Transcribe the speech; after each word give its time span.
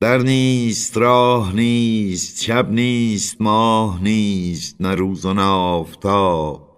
در 0.00 0.18
نیست 0.18 0.96
راه 0.96 1.52
نیست 1.56 2.42
شب 2.42 2.70
نیست 2.70 3.40
ماه 3.40 4.02
نیست 4.02 4.76
نه 4.80 4.94
روز 4.94 5.24
و 5.24 5.34
نه 5.34 5.42
آفتاب. 5.42 6.68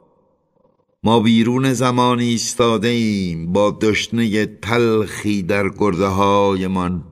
ما 1.02 1.20
بیرون 1.20 1.72
زمان 1.72 2.18
ایستاده 2.18 2.88
ایم 2.88 3.52
با 3.52 3.78
دشنه 3.82 4.46
تلخی 4.46 5.42
در 5.42 5.68
گرده 5.68 6.06
هایمان 6.06 7.04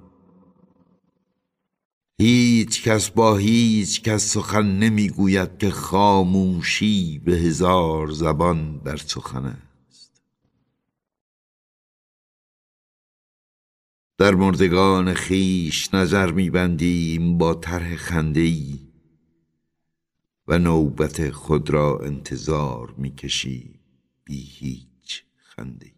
هیچ 2.20 2.82
کس 2.82 3.10
با 3.10 3.36
هیچ 3.36 4.02
کس 4.02 4.32
سخن 4.32 4.66
نمی‌گوید 4.78 5.58
که 5.58 5.70
خاموشی 5.70 7.18
به 7.24 7.32
هزار 7.32 8.10
زبان 8.10 8.80
در 8.84 8.96
سخن 8.96 9.67
در 14.18 14.34
مردگان 14.34 15.14
خیش 15.14 15.94
نظر 15.94 16.32
میبندیم 16.32 17.38
با 17.38 17.54
طرح 17.54 17.96
خنده 17.96 18.52
و 20.48 20.58
نوبت 20.58 21.30
خود 21.30 21.70
را 21.70 21.98
انتظار 21.98 22.94
می‌کشیم 22.96 23.80
بی 24.24 24.40
هیچ 24.40 25.24
خنده 25.36 25.97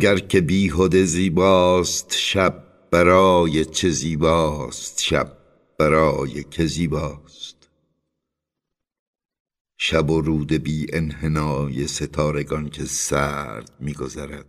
اگر 0.00 0.18
که 0.18 0.40
بیهده 0.40 1.04
زیباست 1.04 2.14
شب 2.16 2.64
برای 2.90 3.64
چه 3.64 3.90
زیباست؟ 3.90 5.02
شب 5.02 5.36
برای 5.78 6.44
که 6.44 6.66
زیباست. 6.66 7.68
شب 9.78 10.10
و 10.10 10.20
رود 10.20 10.52
بی 10.52 10.86
انحنای 10.92 11.86
ستارگان 11.86 12.70
که 12.70 12.84
سرد 12.84 13.70
میگذرد. 13.80 14.46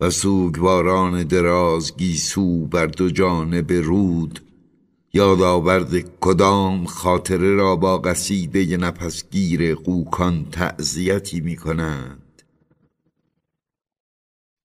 و 0.00 0.10
سوگواران 0.10 1.22
دراز 1.22 1.96
گیسو 1.96 2.66
بر 2.66 2.86
دو 2.86 3.10
جانب 3.10 3.72
رود 3.72 4.40
یادآورد 5.14 6.18
کدام 6.20 6.86
خاطره 6.86 7.54
را 7.54 7.76
با 7.76 7.98
قصیده 7.98 8.76
نفسگیر 8.76 9.74
قوکان 9.74 10.50
تعذیتی 10.50 11.40
می 11.40 11.56
کنند 11.56 12.42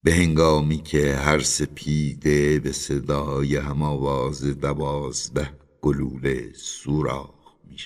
به 0.04 0.14
هنگامی 0.14 0.78
که 0.78 1.16
هر 1.16 1.40
سپیده 1.40 2.60
به 2.60 2.72
صدای 2.72 3.56
هم 3.56 3.82
آواز 3.82 4.60
دوازده 4.60 5.54
گلوله 5.82 6.54
سوراخ 6.54 7.56
می 7.64 7.78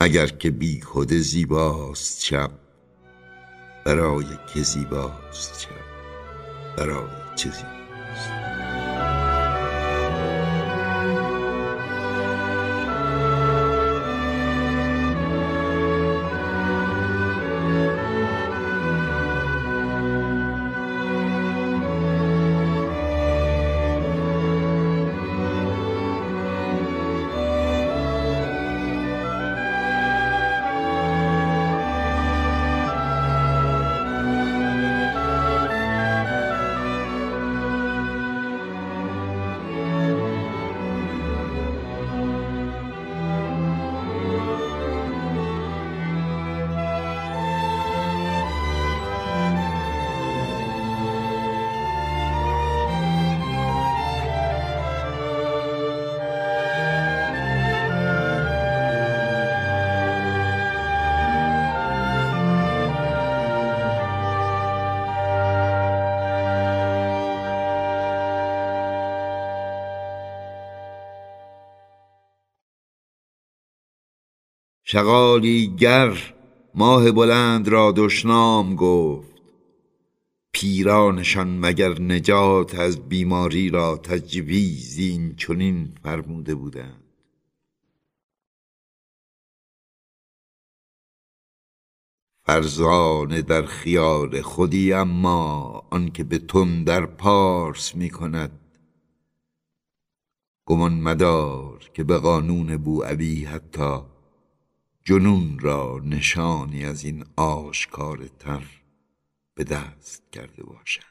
اگر 0.00 0.26
که 0.26 0.50
بیخود 0.50 1.12
زیباست 1.12 2.24
شب 2.24 2.50
برای 3.86 4.26
که 4.54 4.62
زیباست 4.62 5.60
شب 5.60 5.84
برای 6.76 7.08
چه 7.36 7.50
زیباست 7.50 7.79
شغالی 74.92 75.66
گر 75.78 76.34
ماه 76.74 77.12
بلند 77.12 77.68
را 77.68 77.92
دشنام 77.96 78.76
گفت. 78.76 79.42
پیرانشان 80.52 81.58
مگر 81.58 82.00
نجات 82.00 82.74
از 82.74 83.08
بیماری 83.08 83.70
را 83.70 83.96
تجویز 83.96 84.98
این 84.98 85.36
چنین 85.36 85.94
فرموده 86.02 86.54
بودند. 86.54 87.04
فرزانه 92.44 93.42
در 93.42 93.66
خیال 93.66 94.40
خودی 94.42 94.92
اما 94.92 95.82
آنکه 95.90 96.24
به 96.24 96.38
تن 96.38 96.84
در 96.84 97.06
پارس 97.06 97.94
می 97.94 98.10
کند 98.10 98.60
گمان 100.66 101.00
مدار 101.00 101.90
که 101.94 102.04
به 102.04 102.18
قانون 102.18 102.76
بو 102.76 103.02
علی 103.02 103.44
حتی 103.44 104.19
جنون 105.04 105.58
را 105.58 106.00
نشانی 106.04 106.84
از 106.84 107.04
این 107.04 107.24
آشکار 107.36 108.28
تر 108.38 108.62
به 109.54 109.64
دست 109.64 110.22
کرده 110.32 110.62
باشند. 110.64 111.04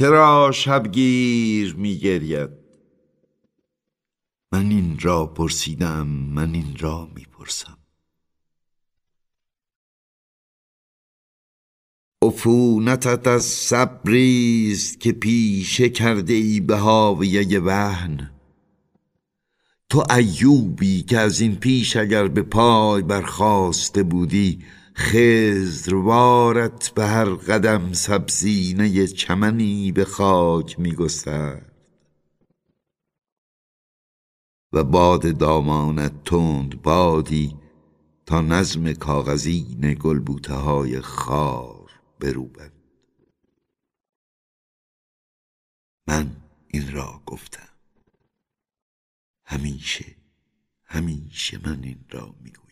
چرا 0.00 0.50
شبگیر 0.54 1.76
میگرید 1.76 2.50
من 4.52 4.70
این 4.70 4.98
را 5.00 5.26
پرسیدم 5.26 6.06
من 6.06 6.54
این 6.54 6.76
را 6.78 7.08
می‌پرسم 7.14 7.78
عفونتت 12.22 13.26
از 13.26 13.44
صبریست 13.44 15.00
که 15.00 15.12
پیشه 15.12 15.88
کرده 15.88 16.32
ای 16.32 16.60
به 16.60 16.76
هاویه 16.76 17.60
وهن. 17.60 18.30
تو 19.88 20.04
ایوبی 20.16 21.02
که 21.02 21.18
از 21.18 21.40
این 21.40 21.56
پیش 21.56 21.96
اگر 21.96 22.28
به 22.28 22.42
پای 22.42 23.02
برخواسته 23.02 24.02
بودی 24.02 24.58
خزروارت 24.96 26.88
به 26.94 27.06
هر 27.06 27.24
قدم 27.24 27.92
سبزینه 27.92 29.06
چمنی 29.06 29.92
به 29.92 30.04
خاک 30.04 30.80
میگسترد 30.80 31.70
و 34.72 34.84
باد 34.84 35.38
دامانت 35.38 36.24
تند 36.24 36.82
بادی 36.82 37.56
تا 38.26 38.40
نظم 38.40 38.92
کاغذین 38.92 39.94
گلبوته 39.94 40.54
های 40.54 41.00
خار 41.00 41.90
بروبد 42.20 42.72
من 46.06 46.36
این 46.68 46.92
را 46.92 47.22
گفتم. 47.26 47.68
همیشه 49.44 50.16
همیشه 50.84 51.68
من 51.68 51.82
این 51.82 52.04
را 52.10 52.34
می‌گویم. 52.40 52.70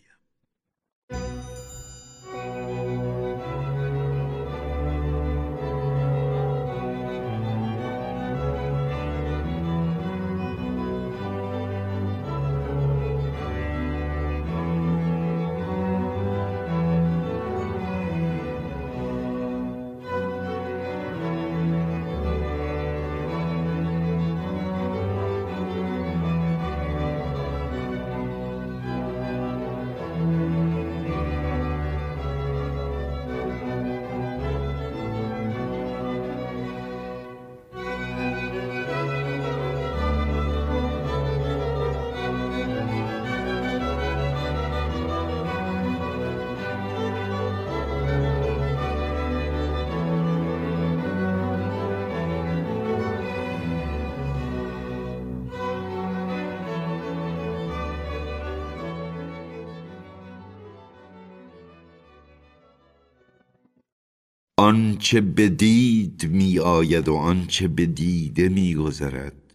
آنچه 64.69 65.21
بدید 65.21 66.29
می 66.31 66.59
آید 66.59 67.09
و 67.09 67.15
آنچه 67.15 67.69
به 67.69 67.87
دیده 67.87 68.49
می 68.49 68.75
گذرد. 68.75 69.55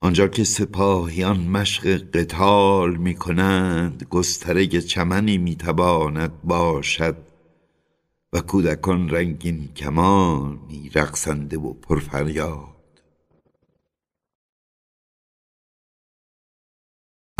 آنجا 0.00 0.28
که 0.28 0.44
سپاهیان 0.44 1.40
مشق 1.40 2.10
قتال 2.10 2.96
می 2.96 3.14
کنند 3.14 4.06
گستره 4.10 4.66
چمنی 4.66 5.38
می 5.38 5.56
تواند 5.56 6.42
باشد 6.42 7.16
و 8.32 8.40
کودکان 8.40 9.10
رنگین 9.10 9.68
کمانی 9.76 10.90
رقصنده 10.94 11.58
و 11.58 11.72
پرفریاد. 11.72 12.73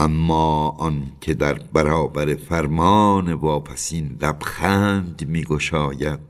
اما 0.04 0.68
آن 0.68 1.12
که 1.20 1.34
در 1.34 1.54
برابر 1.54 2.34
فرمان 2.34 3.32
واپسین 3.32 4.18
لبخند 4.22 5.28
میگشاید 5.28 6.20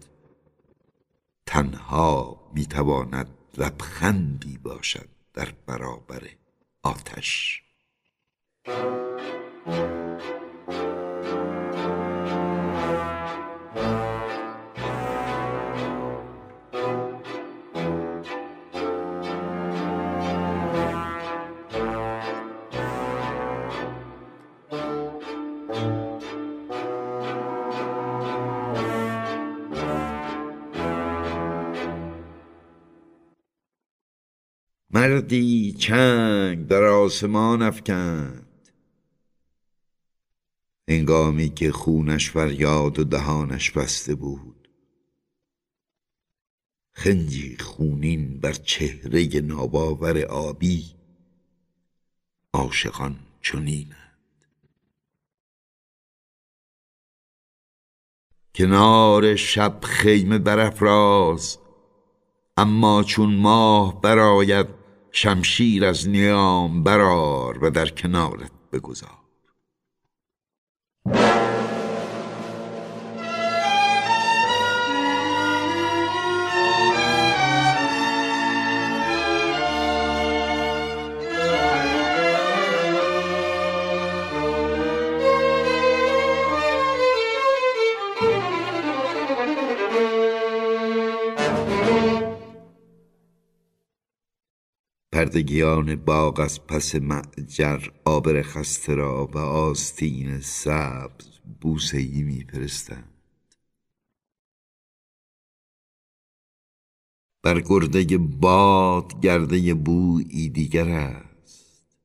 تنها 1.46 2.36
می‌تواند 2.54 3.28
لبخندی 3.58 4.58
باشد 4.58 5.08
در 5.34 5.48
برابر 5.66 6.22
آتش. 6.82 7.62
مردی 35.24 35.72
چنگ 35.72 36.66
در 36.66 36.84
آسمان 36.84 37.62
افکند. 37.62 38.68
هنگامی 40.88 41.48
که 41.48 41.72
خونش 41.72 42.30
فریاد 42.30 42.98
و 42.98 43.04
دهانش 43.04 43.70
بسته 43.70 44.14
بود 44.14 44.68
خنجی 46.92 47.56
خونین 47.58 48.40
بر 48.40 48.52
چهره 48.52 49.40
ناباور 49.40 50.24
آبی 50.24 50.84
عاشقان 52.52 53.16
چنینند. 53.42 54.44
کنار 58.54 59.36
شب 59.36 59.80
خیمه 59.82 60.38
برافراز 60.38 61.58
اما 62.56 63.02
چون 63.02 63.34
ماه 63.34 64.00
براید 64.00 64.83
شمشیر 65.16 65.84
از 65.84 66.08
نیام 66.08 66.82
برار 66.82 67.64
و 67.64 67.70
در 67.70 67.86
کنارت 67.86 68.50
بگذار. 68.72 69.23
پردگیان 95.34 95.96
باغ 95.96 96.40
از 96.40 96.66
پس 96.66 96.94
معجر 96.94 97.88
آبر 98.04 98.42
خسته 98.42 98.94
را 98.94 99.26
و 99.26 99.38
آستین 99.38 100.40
سبز 100.40 101.38
بوسه 101.60 101.98
ای 101.98 102.22
میفرستند. 102.22 103.24
بر 107.42 107.60
گرده 107.60 108.18
باد 108.18 109.20
گرده 109.20 109.74
بویی 109.74 110.48
دیگر 110.48 110.88
است. 110.88 111.98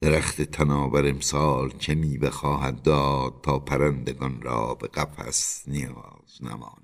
درخت 0.00 0.42
تناور 0.42 1.08
امسال 1.08 1.70
چه 1.78 1.94
میوه 1.94 2.30
خواهد 2.30 2.82
داد 2.82 3.40
تا 3.42 3.58
پرندگان 3.58 4.42
را 4.42 4.74
به 4.74 4.88
قفس 4.88 5.68
نیاز 5.68 6.42
نماند. 6.42 6.83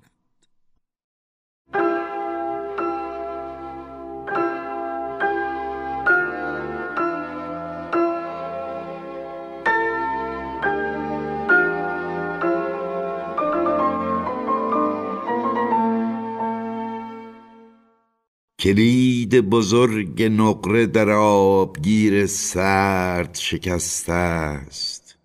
کلید 18.61 19.35
بزرگ 19.35 20.23
نقره 20.23 20.85
در 20.85 21.09
آبگیر 21.09 22.25
سرد 22.25 23.35
شکسته 23.35 24.13
است. 24.13 25.17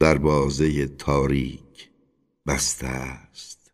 در 0.00 0.18
بازه 0.18 0.86
تاریک 0.86 1.90
بسته 2.46 2.86
است. 2.86 3.72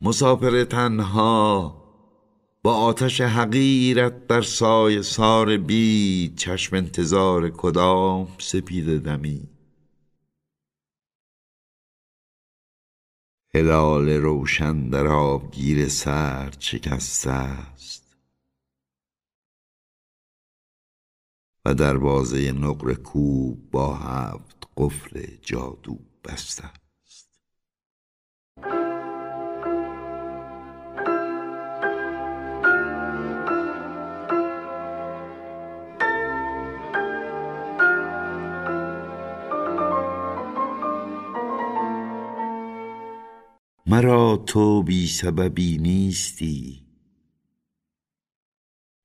مسافر 0.00 0.64
تنها 0.64 1.74
با 2.62 2.74
آتش 2.74 3.20
حقیرت 3.20 4.26
در 4.26 4.42
سایه 4.42 5.02
سار 5.02 5.56
بی 5.56 6.34
چشم 6.36 6.76
انتظار 6.76 7.50
کدام 7.50 8.28
سپیده 8.38 8.98
دمید 8.98 9.57
هلال 13.58 14.08
روشن 14.08 14.88
در 14.88 15.06
آبگیر 15.06 15.88
سرد 15.88 16.56
شکسته 16.60 17.30
است. 17.30 18.16
و 21.64 21.74
دروازه 21.74 22.52
نقر 22.52 22.94
کوب 22.94 23.70
با 23.70 23.94
هفت 23.96 24.68
قفل 24.76 25.26
جادو 25.42 25.98
بسته 26.24 26.70
مرا 43.90 44.36
تو 44.36 44.82
بی 44.82 45.06
سببی 45.06 45.78
نیستی. 45.78 46.86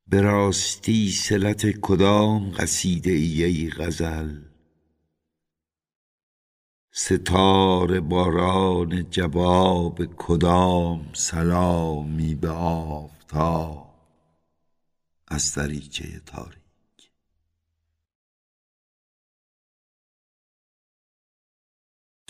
به 0.08 0.22
راستی 0.22 1.12
صلت 1.12 1.80
کدام 1.80 2.52
قصیده 2.52 3.12
ای 3.12 3.70
غزل؟ 3.70 4.42
ستاره 6.92 8.00
باران 8.00 9.10
جواب 9.10 10.06
کدام 10.18 11.10
سلامی 11.14 12.36
به 12.36 12.50
آفتاب؟ 12.50 13.94
از 15.28 15.54
دریچه 15.56 16.22
تاری 16.26 16.63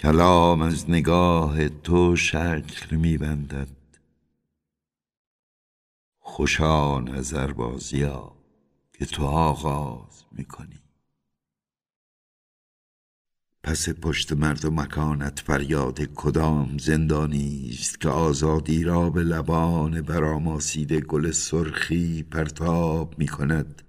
کلام 0.03 0.61
از 0.61 0.89
نگاه 0.89 1.69
تو 1.69 2.15
شکل 2.15 2.95
میبندد. 2.95 3.67
خوشا 6.19 6.99
نظر 6.99 7.51
بازیا 7.51 8.31
که 8.93 9.05
تو 9.05 9.25
آغاز 9.25 10.23
می‌کنی. 10.31 10.79
پس 13.63 13.89
پشت 13.89 14.33
مرد 14.33 14.65
و 14.65 14.71
مکانت 14.71 15.39
فریاد 15.39 16.01
کدام 16.01 16.77
زندانی 16.77 17.69
است 17.71 18.01
که 18.01 18.09
آزادی 18.09 18.83
را 18.83 19.09
به 19.09 19.23
لبان 19.23 20.01
براماسیده 20.01 21.01
گل 21.01 21.31
سرخی 21.31 22.23
پرتاب 22.23 23.19
می 23.19 23.27
کند 23.27 23.82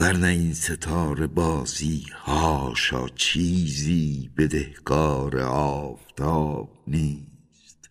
ورنه 0.00 0.26
این 0.26 0.54
ستاره 0.54 1.26
بازی 1.26 2.06
هاشا 2.12 3.08
چیزی 3.08 4.30
بدهکار 4.36 5.38
آفتاب 5.40 6.84
نیست. 6.86 7.90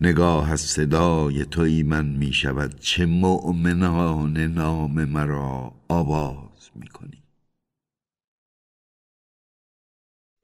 نگاه 0.00 0.50
از 0.50 0.60
صدای 0.60 1.44
توی 1.44 1.82
من 1.82 2.06
می 2.06 2.32
شود 2.32 2.80
چه 2.80 3.06
مؤمنان 3.06 4.36
نام 4.38 5.04
مرا 5.04 5.74
آواز 5.88 6.70
می 6.74 6.88
کنی 6.88 7.22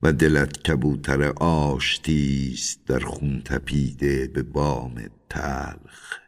و 0.02 0.12
دلت 0.12 0.62
کبوتر 0.62 1.22
آشتیست 1.36 2.86
در 2.86 3.00
خون 3.00 3.42
تپیده 3.42 4.26
به 4.26 4.42
بام 4.42 5.10
تلخ. 5.28 6.23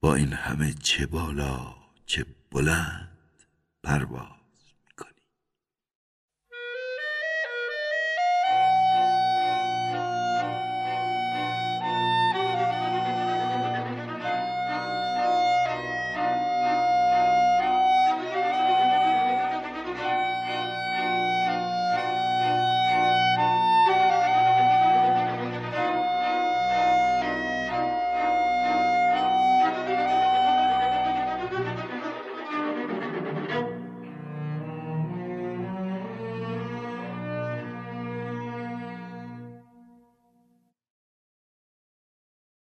با 0.00 0.14
این 0.14 0.32
همه 0.32 0.72
چه 0.72 1.06
بالا 1.06 1.74
چه 2.06 2.26
بلند 2.50 3.18
پرواز. 3.82 4.39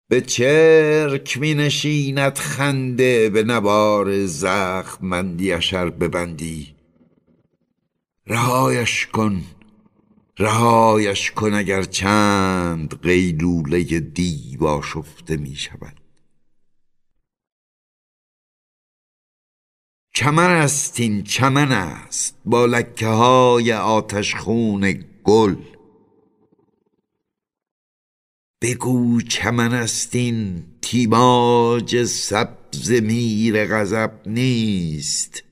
به 0.10 0.22
چرک 0.22 1.38
می 1.38 1.54
نشیند 1.54 2.38
خنده 2.38 3.30
به 3.30 3.44
نوار 3.44 4.26
زخم 4.26 5.08
مندیش 5.08 5.74
ار 5.74 5.90
ببندی. 5.90 6.76
رهایش 8.28 9.08
کن 9.08 9.44
رهایش 10.40 11.32
کن 11.32 11.54
اگر 11.54 11.84
چند 11.84 13.02
قیلوله 13.02 13.84
دیو 14.00 14.82
شفته 14.82 15.38
می 15.38 15.56
شود 15.56 16.00
چمن 20.14 20.50
است 20.50 21.00
این 21.00 21.24
چمن 21.24 21.72
است 21.72 22.36
با 22.46 22.66
لکه 22.66 23.08
های 23.08 23.74
آتش 23.74 24.36
خون 24.36 25.04
گل. 25.24 25.56
بگو 28.62 29.22
چمن 29.22 29.74
است 29.74 30.16
این 30.16 30.66
تیماج 30.82 32.04
سبز 32.04 32.92
میر 32.92 33.66
غضب 33.66 34.12
نیست. 34.26 35.44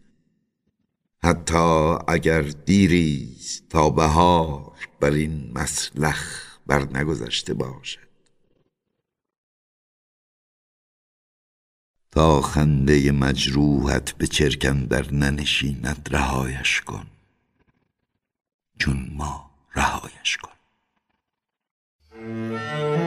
حتی 1.24 1.96
اگر 2.08 2.42
دیریست 2.42 3.70
تا 3.70 3.90
بهار 3.90 4.78
بر 5.00 5.12
این 5.12 5.52
مسلخ 5.56 6.44
بر 6.68 6.98
نگذشته 6.98 7.54
باشد. 7.54 8.08
تا 12.12 12.42
خنده 12.42 13.12
مجروحت 13.12 14.12
به 14.12 14.28
چرکن 14.28 14.86
در 14.86 15.14
ننشیند 15.14 16.10
رهایش 16.12 16.82
کن. 16.82 17.08
چون 18.80 19.10
ما 19.14 19.52
رهایش 19.76 20.38
کن. 20.38 20.57
در 22.28 23.07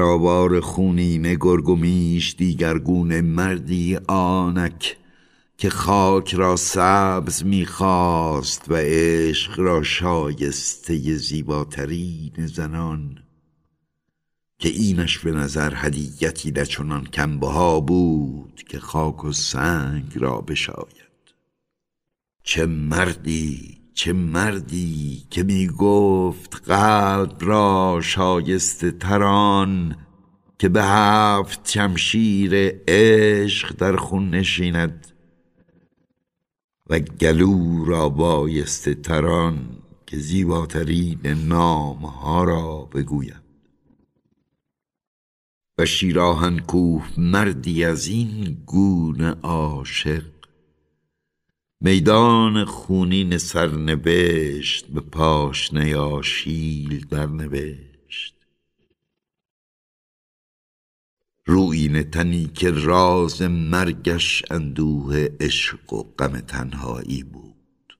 آوار 0.00 0.60
خونین 0.60 1.34
گرگومیش 1.34 2.34
دیگرگون 2.38 3.20
مردی 3.20 3.96
آنک 4.08 4.96
که 5.56 5.70
خاک 5.70 6.34
را 6.34 6.56
سبز 6.56 7.44
می‌خواست 7.44 8.70
و 8.70 8.74
عشق 8.74 9.60
را 9.60 9.82
شایسته 9.82 11.16
زیباترین 11.16 12.46
زنان. 12.46 13.18
که 14.58 14.68
اینش 14.68 15.18
به 15.18 15.32
نظر 15.32 15.72
هدیتی 15.76 16.50
نچنان 16.50 17.04
کمبها 17.04 17.80
بود 17.80 18.62
که 18.68 18.78
خاک 18.78 19.24
و 19.24 19.32
سنگ 19.32 20.12
را 20.14 20.40
بشاید. 20.40 21.34
چه 22.42 22.66
مردی 22.66 23.81
چه 23.94 24.12
مردی 24.12 25.26
که 25.30 25.42
می 25.42 25.66
گفت 25.66 26.62
قلب 26.70 27.36
را 27.40 28.00
شایسته 28.02 28.90
تران 28.90 29.96
که 30.58 30.68
به 30.68 30.82
هفت 30.84 31.70
شمشیر 31.70 32.82
عشق 32.88 33.76
در 33.76 33.96
خون 33.96 34.30
نشیند 34.30 35.06
و 36.90 36.98
گلو 36.98 37.84
را 37.84 38.08
بایسته 38.08 38.94
تران 38.94 39.68
که 40.06 40.16
زیباترین 40.16 41.26
نام 41.26 41.98
ها 41.98 42.44
را 42.44 42.88
بگوید. 42.94 43.42
و 45.78 45.86
شیراهن 45.86 46.58
کوه 46.58 47.08
مردی 47.18 47.84
از 47.84 48.06
این 48.06 48.62
گونه 48.66 49.30
عاشق 49.42 50.22
میدان 51.84 52.64
خونین 52.64 53.38
سرنوشت 53.38 54.86
به 54.86 55.00
پاشنه 55.00 55.96
آشیل 55.96 57.06
درنوشت 57.06 58.36
روین 61.44 62.02
تنی 62.02 62.46
که 62.46 62.70
راز 62.70 63.42
مرگش 63.42 64.42
اندوه 64.50 65.28
عشق 65.40 65.92
و 65.92 66.02
غم 66.02 66.40
تنهایی 66.40 67.22
بود. 67.22 67.98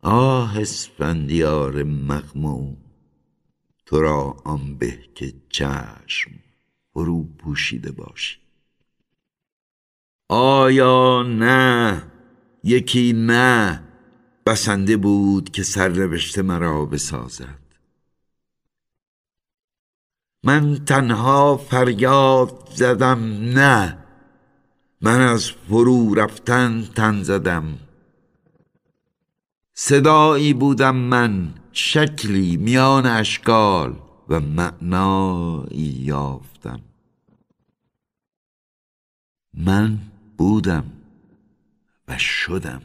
آه 0.00 0.58
اسفندیار 0.58 1.82
مغموم 1.82 2.76
تو 3.86 4.00
را 4.00 4.36
آن 4.44 4.78
به 4.78 4.98
که 5.14 5.34
چشم 5.48 6.30
فرو 6.92 7.24
پوشیده 7.24 7.92
باشی. 7.92 8.39
آیا 10.32 11.22
نه؟ 11.22 12.02
یکی 12.64 13.12
نه. 13.12 13.82
بسنده 14.46 14.96
بود 14.96 15.50
که 15.50 15.62
سرنوشت 15.62 16.38
مرا 16.38 16.86
بسازد. 16.86 17.58
من 20.44 20.84
تنها 20.84 21.56
فریاد 21.56 22.68
زدم 22.74 23.18
نه. 23.58 23.98
من 25.00 25.20
از 25.20 25.50
فرو 25.50 26.14
رفتن 26.14 26.82
تن 26.82 27.22
زدم. 27.22 27.78
صدایی 29.74 30.54
بودم 30.54 30.96
من 30.96 31.54
شکلی 31.72 32.56
میان 32.56 33.06
اشکال 33.06 33.96
و 34.28 34.40
معنایی 34.40 35.96
یافتم. 36.04 36.80
من 39.54 40.09
بودم 40.40 40.92
و 42.08 42.18
شدم. 42.18 42.82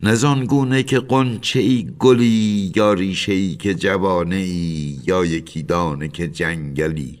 نزان 0.00 0.44
گونه 0.44 0.82
که 0.82 0.98
قنچه 0.98 1.60
ای 1.60 1.94
گلی 1.98 2.72
یا 2.76 2.92
ریشه 2.92 3.32
ای 3.32 3.56
که 3.56 3.74
جوانه 3.74 4.36
ای 4.36 5.00
یا 5.06 5.24
یکی 5.24 5.62
دانه 5.62 6.08
که 6.08 6.28
جنگلی. 6.28 7.20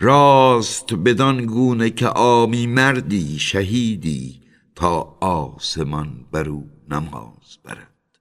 راست 0.00 0.94
بدان 0.94 1.46
گونه 1.46 1.90
که 1.90 2.08
آمی 2.08 2.66
مردی 2.66 3.38
شهیدی 3.38 4.40
تا 4.74 5.00
آسمان 5.20 6.26
بر 6.32 6.48
او 6.48 6.70
نماز 6.88 7.58
برد. 7.64 8.18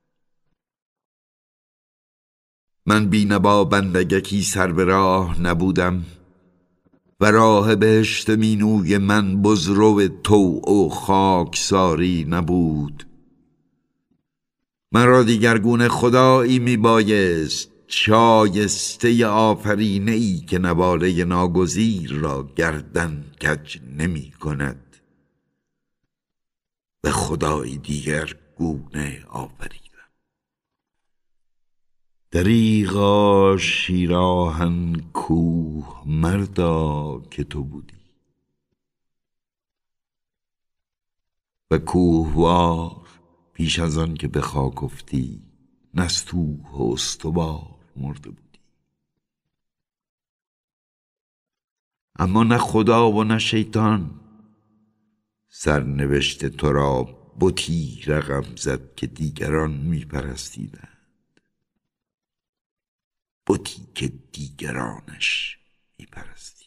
من 2.85 3.09
بینبا 3.09 3.63
بندگکی 3.63 4.41
سر 4.41 4.71
به 4.71 4.83
راه 4.83 5.41
نبودم. 5.41 6.05
و 7.19 7.31
راه 7.31 7.75
بهشت 7.75 8.29
مینوی 8.29 8.97
من 8.97 9.41
بزرو 9.41 10.07
تو 10.07 10.61
و 10.61 10.89
خاکساری 10.89 12.25
نبود. 12.29 13.07
مرا 14.91 15.23
دیگرگونه 15.23 15.87
خدایی 15.87 16.59
میبایست 16.59 17.71
شایسته 17.87 19.25
آفرینه 19.25 20.11
ای 20.11 20.37
که 20.37 20.59
نواره 20.59 21.23
ناگزیر 21.23 22.13
را 22.13 22.49
گردن 22.55 23.25
کج 23.41 23.77
نمی 23.97 24.31
کند 24.31 24.97
به 27.01 27.11
خدایی 27.11 27.77
دیگر 27.77 28.35
گونه 28.55 29.23
آفرین. 29.29 29.84
دریغا 32.31 33.57
شیراهن 33.57 34.95
کوه 35.13 36.03
مردا 36.05 37.21
که 37.31 37.43
تو 37.43 37.63
بودی. 37.63 37.95
و 41.71 41.77
کوهوار 41.77 43.07
پیش 43.53 43.79
از 43.79 43.97
آن 43.97 44.13
که 44.13 44.27
به 44.27 44.41
خاک 44.41 44.83
افتی 44.83 45.41
نستوه 45.93 46.71
و 46.71 46.93
استوار 46.93 47.75
مرده 47.95 48.29
بودی. 48.29 48.59
اما 52.19 52.43
نه 52.43 52.57
خدا 52.57 53.11
و 53.11 53.23
نه 53.23 53.39
شیطان 53.39 54.19
سرنوشت 55.49 56.45
تو 56.45 56.71
را 56.71 57.03
بتی 57.39 58.01
رقم 58.07 58.55
زد 58.55 58.95
که 58.95 59.07
دیگران 59.07 59.71
میپرستیدند. 59.71 60.94
بتی 63.47 63.87
که 63.95 64.07
دیگرانش 64.31 65.59
میپرستیدند. 65.99 66.65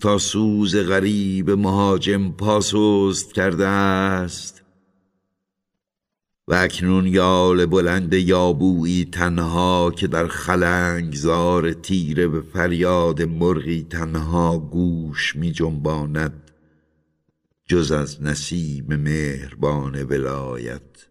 تا 0.00 0.18
سوز 0.18 0.76
غریب 0.76 1.50
مهاجم 1.50 2.30
پاسوست 2.30 3.32
کرده 3.32 3.66
است. 3.66 4.62
و 6.48 6.54
اکنون 6.54 7.06
یال 7.06 7.66
بلند 7.66 8.14
یابویی 8.14 9.04
تنها 9.04 9.90
که 9.96 10.06
در 10.06 10.26
خلنگ 10.26 11.14
زار 11.14 11.72
تیره 11.72 12.28
به 12.28 12.40
فریاد 12.40 13.22
مرغی 13.22 13.86
تنها 13.90 14.58
گوش 14.58 15.36
می 15.36 15.52
جنباند 15.52 16.50
جز 17.66 17.92
از 17.92 18.22
نسیم 18.22 18.96
مهربان 18.96 20.02
ولایت 20.02 21.08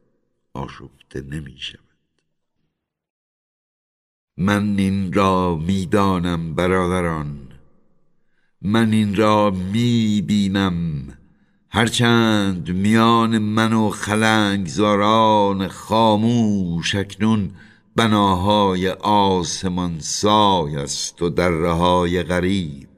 آشفته 0.54 1.22
نمی 1.22 1.58
شود. 1.58 1.80
من 4.38 4.76
این 4.78 5.14
را 5.14 5.56
می‌دانم 5.56 6.56
برادران. 6.56 7.49
من 8.62 8.92
این 8.92 9.16
را 9.16 9.50
می 9.50 10.24
بینم 10.28 11.08
هرچند 11.70 12.70
میان 12.70 13.38
من 13.38 13.74
و 13.74 13.90
خلنگزاران 13.90 15.68
خاموش 15.68 16.96
اکنون 16.96 17.52
بناهای 17.96 18.90
آسمان 18.90 20.00
سای 20.00 20.76
است 20.76 21.22
و 21.22 21.30
درهای 21.30 22.24
غریب 22.24 22.90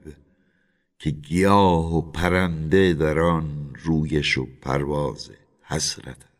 که 0.98 1.10
گیاه 1.10 1.96
و 1.96 2.00
پرنده 2.12 2.92
در 2.92 3.20
آن 3.20 3.74
رویش 3.82 4.38
و 4.38 4.46
پرواز 4.62 5.30
حسرت 5.62 6.31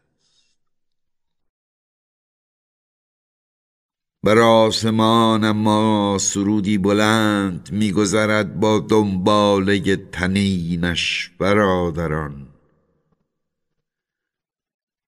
بر 4.24 4.38
آسمان 4.38 5.44
اما 5.44 6.18
سرودی 6.20 6.78
بلند 6.78 7.68
میگذرد 7.72 8.60
با 8.60 8.78
دنباله 8.78 9.96
تنینش 9.96 11.30
برادران. 11.38 12.46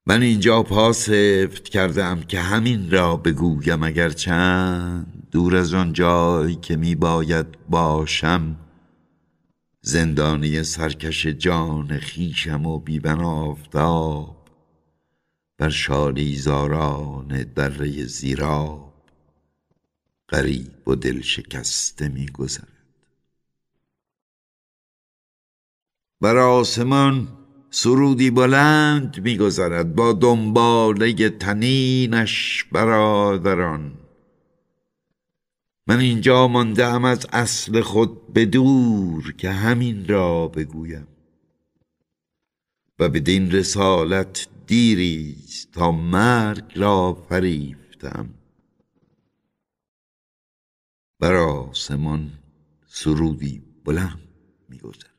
من 0.06 0.22
اینجا 0.22 0.62
پا 0.62 0.92
سفت 0.92 1.68
کردم 1.68 2.20
که 2.20 2.40
همین 2.40 2.90
را 2.90 3.16
بگویم 3.16 3.82
اگر 3.82 4.10
چند. 4.10 5.28
دور 5.30 5.56
از 5.56 5.74
آن 5.74 5.92
جایی 5.92 6.54
که 6.54 6.76
می 6.76 6.94
باید 6.94 7.46
باشم 7.68 8.56
زندانی 9.80 10.62
سرکش 10.62 11.26
جان 11.26 11.98
خیشم 11.98 12.66
و 12.66 12.78
بیبن 12.78 13.20
آفتاب 13.20 14.36
بر 15.58 15.68
شالی 15.68 16.36
زاران 16.36 17.42
دره 17.54 18.06
زیراب. 18.06 18.93
غریب 20.34 20.88
و 20.88 20.94
دل 20.94 21.20
شکسته 21.20 22.08
می 22.08 22.26
گذرد. 22.26 22.68
بر 26.20 26.36
آسمان 26.36 27.28
سرودی 27.70 28.30
بلند 28.30 29.20
میگذرد 29.20 29.94
با 29.94 30.12
دنباله 30.12 31.28
تنینش 31.28 32.64
برادران. 32.72 33.92
من 35.86 35.98
اینجا 35.98 36.48
مانده 36.48 36.86
ام 36.86 37.04
از 37.04 37.26
اصل 37.32 37.80
خود 37.80 38.32
به 38.32 38.50
که 39.38 39.50
همین 39.50 40.08
را 40.08 40.48
بگویم. 40.48 41.06
و 42.98 43.08
بدین 43.08 43.50
رسالت 43.50 44.46
دیریست 44.66 45.72
تا 45.72 45.92
مرگ 45.92 46.64
را 46.76 47.14
فریفتم. 47.28 48.28
بر 51.24 51.36
آسمان 51.36 52.32
سرودی 52.86 53.62
بلند 53.84 54.20
میگذرد. 54.68 55.13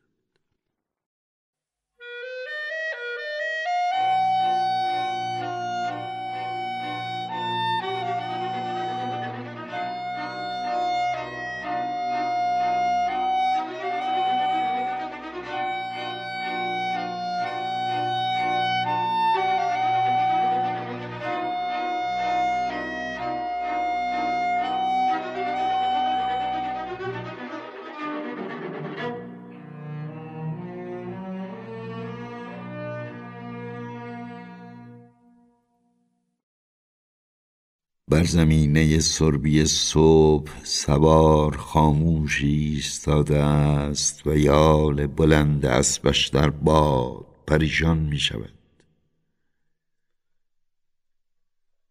بر 38.15 38.23
زمینه 38.23 38.99
سربی 38.99 39.65
صبح 39.65 40.51
سوار 40.63 41.57
خاموشی 41.57 42.47
ایستاده 42.47 43.37
است 43.37 44.27
و 44.27 44.37
یال 44.37 45.07
بلند 45.07 45.65
اسبش 45.65 46.27
در 46.27 46.49
باد 46.49 47.25
پریشان 47.47 47.97
می 47.97 48.19
شود. 48.19 48.53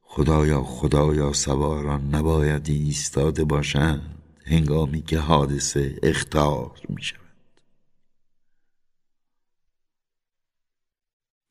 خدایا 0.02 0.62
خدایا 0.62 1.32
سواران 1.32 2.14
نباید 2.14 2.68
ایستاده 2.68 3.44
باشند. 3.44 4.18
هنگامی 4.44 5.02
که 5.02 5.18
حادثه 5.18 5.98
اختار 6.02 6.72
می 6.88 7.02
شود. 7.02 7.23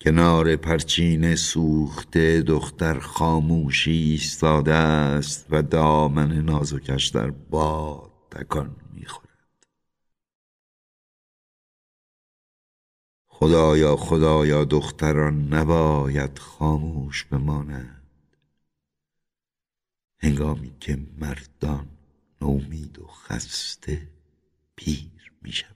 کنار 0.04 0.56
پرچین 0.56 1.36
سوخته 1.36 2.42
دختر 2.42 3.00
خاموشی 3.00 3.92
ایستاده 3.92 4.74
است 4.74 5.48
و 5.50 5.62
دامن 5.62 6.32
نازکش 6.32 7.08
در 7.08 7.32
باد 7.32 8.12
تکان 8.32 8.76
می‌خورد. 8.94 9.68
خدایا 13.28 13.96
خدایا 13.96 14.66
دختران 14.66 15.54
نباید 15.54 16.40
خاموش 16.40 17.24
بمانند. 17.24 18.38
هنگامی 20.20 20.76
که 20.80 21.00
مردان 21.18 21.88
نومید 22.42 23.00
و 23.00 23.08
خسته 23.08 24.08
پیر 24.76 25.32
می‌شوند. 25.42 25.73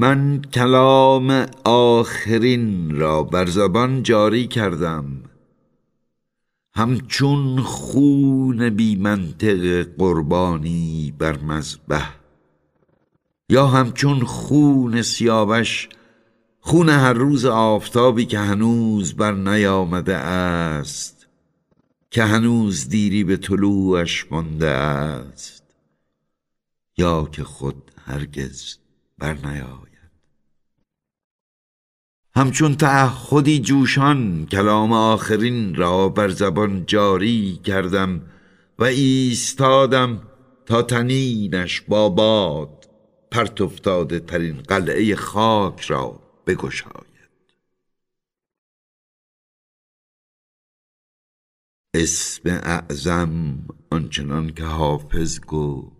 من 0.00 0.42
کلام 0.54 1.46
آخرین 1.64 2.96
را 2.96 3.22
بر 3.22 3.46
زبان 3.46 4.02
جاری 4.02 4.46
کردم. 4.46 5.22
همچون 6.74 7.60
خون 7.60 8.70
بی 8.70 8.96
منطق 8.96 9.86
قربانی 9.98 11.14
بر 11.18 11.38
مذبح. 11.38 12.14
یا 13.48 13.66
همچون 13.66 14.20
خون 14.20 15.02
سیاوش 15.02 15.88
خون 16.60 16.88
هر 16.88 17.12
روز 17.12 17.44
آفتابی 17.44 18.24
که 18.24 18.38
هنوز 18.38 19.14
بر 19.14 19.32
نیامده 19.32 20.16
است 20.16 21.26
که 22.10 22.24
هنوز 22.24 22.88
دیری 22.88 23.24
به 23.24 23.36
طلوعش 23.36 24.26
مانده 24.30 24.68
است. 24.68 25.62
یا 26.98 27.28
که 27.32 27.44
خود 27.44 27.90
هرگز 28.04 28.76
بر 29.18 29.34
نیاید. 29.34 29.89
همچون 32.34 32.74
تعهدی 32.74 33.58
جوشان 33.58 34.46
کلام 34.46 34.92
آخرین 34.92 35.74
را 35.74 36.08
بر 36.08 36.28
زبان 36.28 36.86
جاری 36.86 37.60
کردم 37.64 38.22
و 38.78 38.84
ایستادم 38.84 40.22
تا 40.66 40.82
تنینش 40.82 41.80
با 41.80 42.08
باد 42.08 42.88
پرت 43.30 43.60
افتاده 43.60 44.20
ترین 44.20 44.62
قلعه 44.62 45.16
خاک 45.16 45.80
را 45.80 46.20
بگشاید. 46.46 47.10
اسم 51.94 52.48
اعظم 52.48 53.58
آنچنان 53.90 54.52
که 54.52 54.64
حافظ 54.64 55.40
گفت 55.40 55.92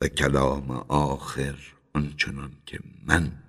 و 0.00 0.08
کلام 0.08 0.70
آخر 0.88 1.58
آنچنان 1.94 2.52
که 2.66 2.78
من 3.06 3.41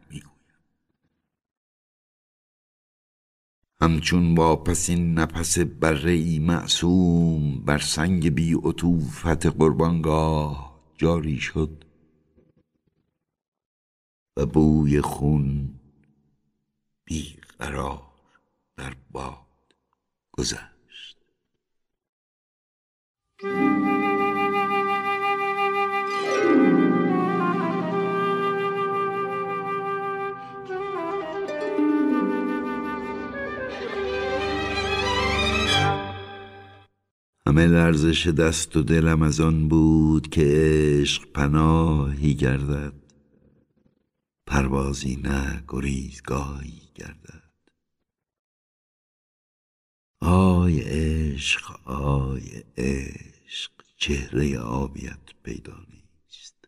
همچون 3.83 4.35
واپسین 4.35 5.13
نفس 5.13 5.59
بره 5.59 6.11
ای 6.11 6.39
معصوم 6.39 7.65
بر 7.65 7.77
سنگ 7.77 8.35
بی 8.35 8.53
عطوفت 8.53 9.45
قربانگاه 9.45 10.79
جاری 10.97 11.37
شد 11.37 11.85
و 14.37 14.45
بوی 14.45 15.01
خون 15.01 15.79
بی 17.05 17.35
قرار 17.59 18.01
در 18.77 18.93
باد 19.11 19.75
گذشت. 20.31 21.17
همه 37.47 37.67
لرزش 37.67 38.27
دست 38.27 38.77
و 38.77 38.81
دلم 38.81 39.21
از 39.21 39.39
آن 39.39 39.67
بود 39.67 40.29
که 40.29 40.43
عشق 40.45 41.31
پناهی 41.31 42.33
گردد. 42.33 42.93
پروازی 44.47 45.15
نه 45.15 45.63
گریزگاهی 45.67 46.81
گردد. 46.95 47.43
آی 50.21 50.79
عشق 50.79 51.87
آی 51.87 52.63
عشق 52.77 53.71
چهره 53.97 54.59
آبیت 54.59 55.19
پیدا 55.43 55.77
نیست. 55.89 56.67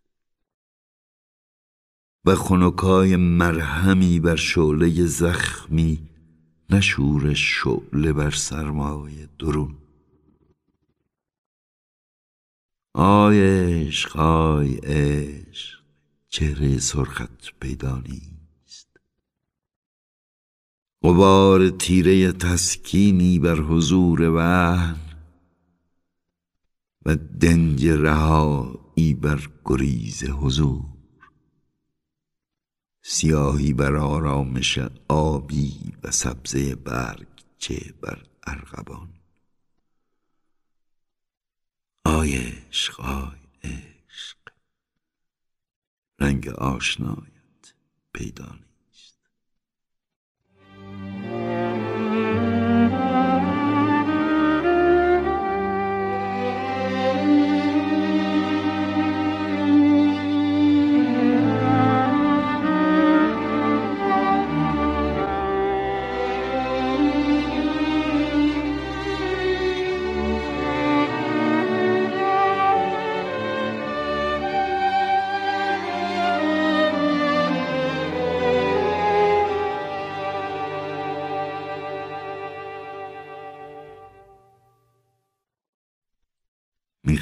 و 2.25 2.35
خنکای 2.35 3.15
مرهمی 3.15 4.19
بر 4.19 4.35
شعله 4.35 5.05
زخمی 5.05 6.09
نشور 6.69 7.33
شعله 7.33 8.13
بر 8.13 8.31
سرمایه 8.31 9.29
درون. 9.39 9.84
آی 12.97 13.39
عشق 13.41 14.17
آی 14.17 14.75
عشق 14.75 15.79
چهره 16.29 16.79
سرخت 16.79 17.59
پیدا 17.59 17.97
نیست. 17.97 18.87
غبار 21.03 21.69
تیره 21.69 22.31
تسکینی 22.31 23.39
بر 23.39 23.55
حضور 23.55 24.21
وحن 24.21 24.99
و 27.05 27.15
دنج 27.15 27.87
رهایی 27.87 29.13
بر 29.13 29.49
گریز 29.65 30.23
حضور. 30.23 30.85
سیاهی 33.01 33.73
بر 33.73 33.95
آرامش 33.95 34.79
آبی 35.07 35.73
و 36.03 36.11
سبزه 36.11 36.75
برگ 36.75 37.27
چه 37.57 37.93
بر 38.01 38.23
ارغبان 38.47 39.09
آی 42.15 42.37
عشق 42.37 42.99
آی 42.99 43.39
عشق. 43.63 44.37
رنگ 46.19 46.49
آشنایت 46.49 47.73
پیدا 48.13 48.45
نیست. 48.45 48.74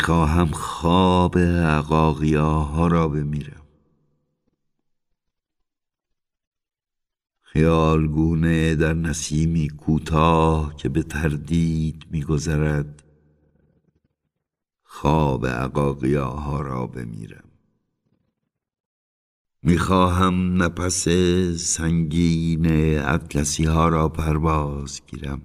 می‌خواهم 0.03 0.47
خواب 0.47 1.37
عقاقیاها 1.39 2.87
را 2.87 3.07
بمیرم. 3.07 3.61
خیالگونه 7.41 8.75
در 8.75 8.93
نسیمی 8.93 9.69
کوتاه 9.69 10.75
که 10.75 10.89
به 10.89 11.03
تردید 11.03 12.05
میگذرد 12.11 13.03
خواب 14.83 15.47
عقاقیاها 15.47 16.61
را 16.61 16.87
بمیرم. 16.87 17.49
می‌خواهم 19.61 20.63
نفس 20.63 21.07
سنگین 21.57 22.97
اطلسی 22.97 23.63
ها 23.63 23.89
را 23.89 24.09
پرواز 24.09 25.01
گیرم. 25.07 25.41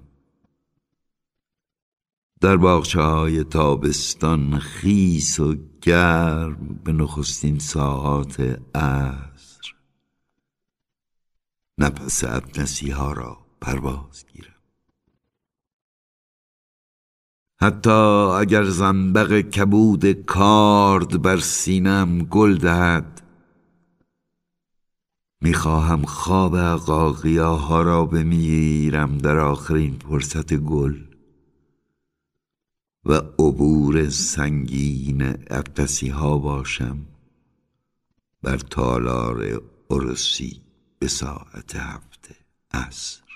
در 2.41 2.57
باغچه 2.57 3.01
های 3.01 3.43
تابستان 3.43 4.59
خیس 4.59 5.39
و 5.39 5.55
گرم 5.81 6.79
به 6.83 6.91
نخستین 6.91 7.59
ساعات 7.59 8.39
عصر. 8.75 9.73
نفس 11.77 12.23
اطلسی 12.23 12.89
ها 12.89 13.13
را 13.13 13.37
پرواز 13.61 14.25
گیرم. 14.33 14.53
حتی 17.61 17.89
اگر 18.39 18.63
زنبق 18.63 19.41
کبود 19.41 20.05
کارد 20.11 21.21
بر 21.21 21.37
سینم 21.37 22.19
گل 22.19 22.57
دهد 22.57 23.21
می‌خواهم 25.41 26.05
خواب 26.05 26.57
عقاقیاها 26.57 27.81
را 27.81 28.05
بمیرم 28.05 29.17
در 29.17 29.37
آخرین 29.37 29.99
فرصت 30.09 30.53
گل. 30.53 31.08
و 33.05 33.13
عبور 33.13 34.09
سنگین 34.09 35.21
اقتسی 35.47 36.09
ها 36.09 36.37
باشم 36.37 37.05
بر 38.43 38.57
تالار 38.57 39.61
ارسی 39.89 40.61
به 40.99 41.07
ساعت 41.07 41.75
هفته 41.75 42.35
عصر. 42.71 43.28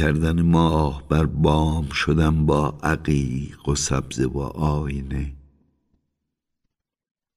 کردن 0.00 0.42
ماه 0.42 1.08
بر 1.08 1.26
بام 1.26 1.88
شدم 1.88 2.46
با 2.46 2.78
عقیق 2.82 3.68
و 3.68 3.74
سبزه 3.74 4.26
و 4.26 4.38
آینه. 4.38 5.36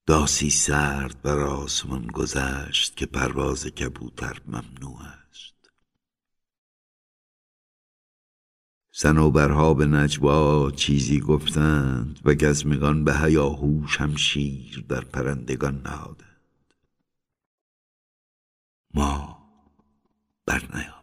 داسی 0.05 0.49
سرد 0.49 1.21
بر 1.21 1.39
آسمان 1.39 2.07
گذشت 2.07 2.97
که 2.97 3.05
پرواز 3.05 3.65
کبوتر 3.65 4.41
ممنوع 4.47 5.01
است. 5.01 5.71
سنوبرها 8.91 9.73
به 9.73 9.85
نجوا 9.85 10.71
چیزی 10.71 11.19
گفتند 11.19 12.19
و 12.25 12.33
گزمگان 12.33 13.03
به 13.03 13.17
هیاهو 13.17 13.87
شمشیر 13.87 14.85
در 14.89 15.01
پرندگان 15.01 15.81
نهادند. 15.81 16.73
ما 18.93 19.37
برنیام 20.45 21.02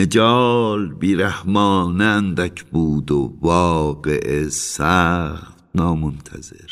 مجال 0.00 0.94
بیرحمانه 0.94 2.04
اندک 2.04 2.64
بود 2.64 3.10
و 3.10 3.38
واقع 3.40 4.48
سخت 4.48 5.64
نامنتظر. 5.74 6.70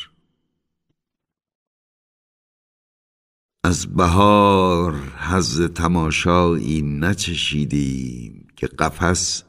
از 3.65 3.87
بهار 3.87 4.95
حز 5.17 5.63
تماشایی 5.63 6.83
نچشیدیم 6.83 8.49
که 8.57 8.67
قفس 8.67 9.43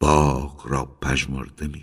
باغ 0.00 0.66
را 0.66 0.84
پژمرده 0.84 1.66
می 1.66 1.82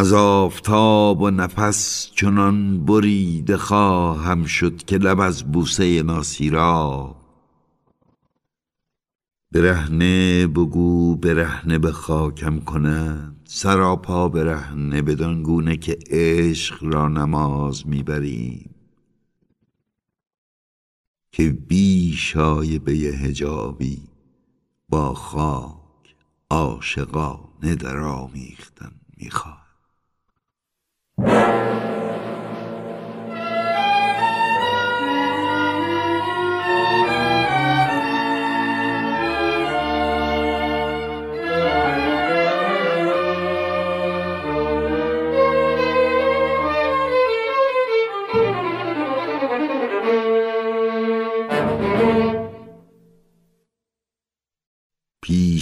از 0.00 0.12
آفتاب 0.12 1.22
و 1.22 1.30
نفس 1.30 2.10
چنان 2.14 2.84
بریده 2.84 3.56
خواهم 3.56 4.44
شد 4.44 4.76
که 4.76 4.98
لب 4.98 5.20
از 5.20 5.52
بوسه 5.52 6.02
ناسیرا 6.02 7.16
برهنه 9.52 10.46
بگو 10.46 11.16
برهنه 11.16 11.78
به 11.78 11.92
خاکم 11.92 12.60
کنند 12.60 13.40
سراپا 13.44 14.28
برهنه 14.28 15.02
بدان 15.02 15.42
گونه 15.42 15.76
که 15.76 15.98
عشق 16.10 16.84
را 16.84 17.08
نماز 17.08 17.86
می‌بریم. 17.86 18.74
که 21.32 21.50
بی 21.50 22.12
شایبه 22.12 22.92
هجابی 22.92 24.02
با 24.88 25.14
خاک 25.14 26.16
عاشقانه 26.50 27.74
در 27.74 27.98
آمیختن 27.98 28.92
می‌خواد 29.16 29.59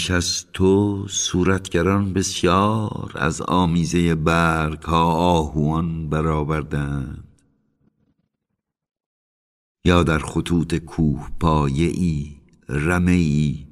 پیش 0.08 0.16
از 0.16 0.44
تو 0.52 1.06
صورتگران 1.08 2.12
بسیار 2.12 3.12
از 3.14 3.40
آمیزه 3.40 4.14
برگ 4.14 4.82
ها 4.82 5.04
آهوان 5.12 6.08
برآوردند. 6.08 7.24
یا 9.84 10.02
در 10.02 10.18
خطوط 10.18 10.74
کوه 10.74 11.28
پایه 11.40 11.86
ای 11.86 12.36
رمه 12.68 13.12
ای 13.12 13.66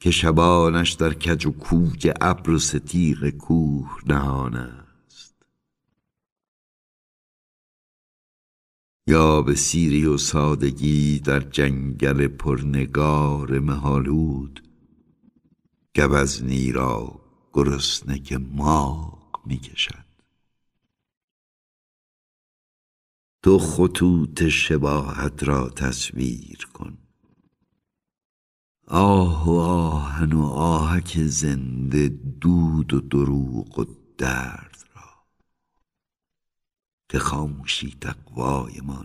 که 0.00 0.10
شبانش 0.10 0.92
در 0.92 1.14
کج 1.14 1.46
و 1.46 1.50
کوج 1.50 2.10
ابر 2.20 2.50
و 2.50 2.58
ستیغ 2.58 3.28
کوه 3.28 3.98
نهان 4.06 4.56
است. 4.56 5.34
یا 9.06 9.42
به 9.42 9.54
سیری 9.54 10.04
و 10.04 10.16
سادگی 10.16 11.18
در 11.18 11.40
جنگل 11.40 12.28
پرنگار 12.28 13.58
مهالود 13.58 14.71
گوزنی 15.96 16.72
را 16.72 17.20
گرسنه 17.52 18.18
که 18.18 18.38
ماغ 18.38 19.40
می 19.46 19.58
کشد 19.58 20.04
تو 23.42 23.58
خطوط 23.58 24.42
شباهت 24.42 25.42
را 25.42 25.68
تصویر 25.68 26.68
کن. 26.74 26.98
آه 28.86 29.48
و 29.48 29.52
آهن 29.52 30.32
و 30.32 30.42
آهک 30.46 31.18
زنده 31.18 32.08
دود 32.40 32.94
و 32.94 33.00
دروغ 33.00 33.78
و 33.78 33.84
درد 34.18 34.84
را. 34.94 35.10
که 37.08 37.18
خاموشی 37.18 37.96
تقوای 38.00 38.80
ما 38.80 39.02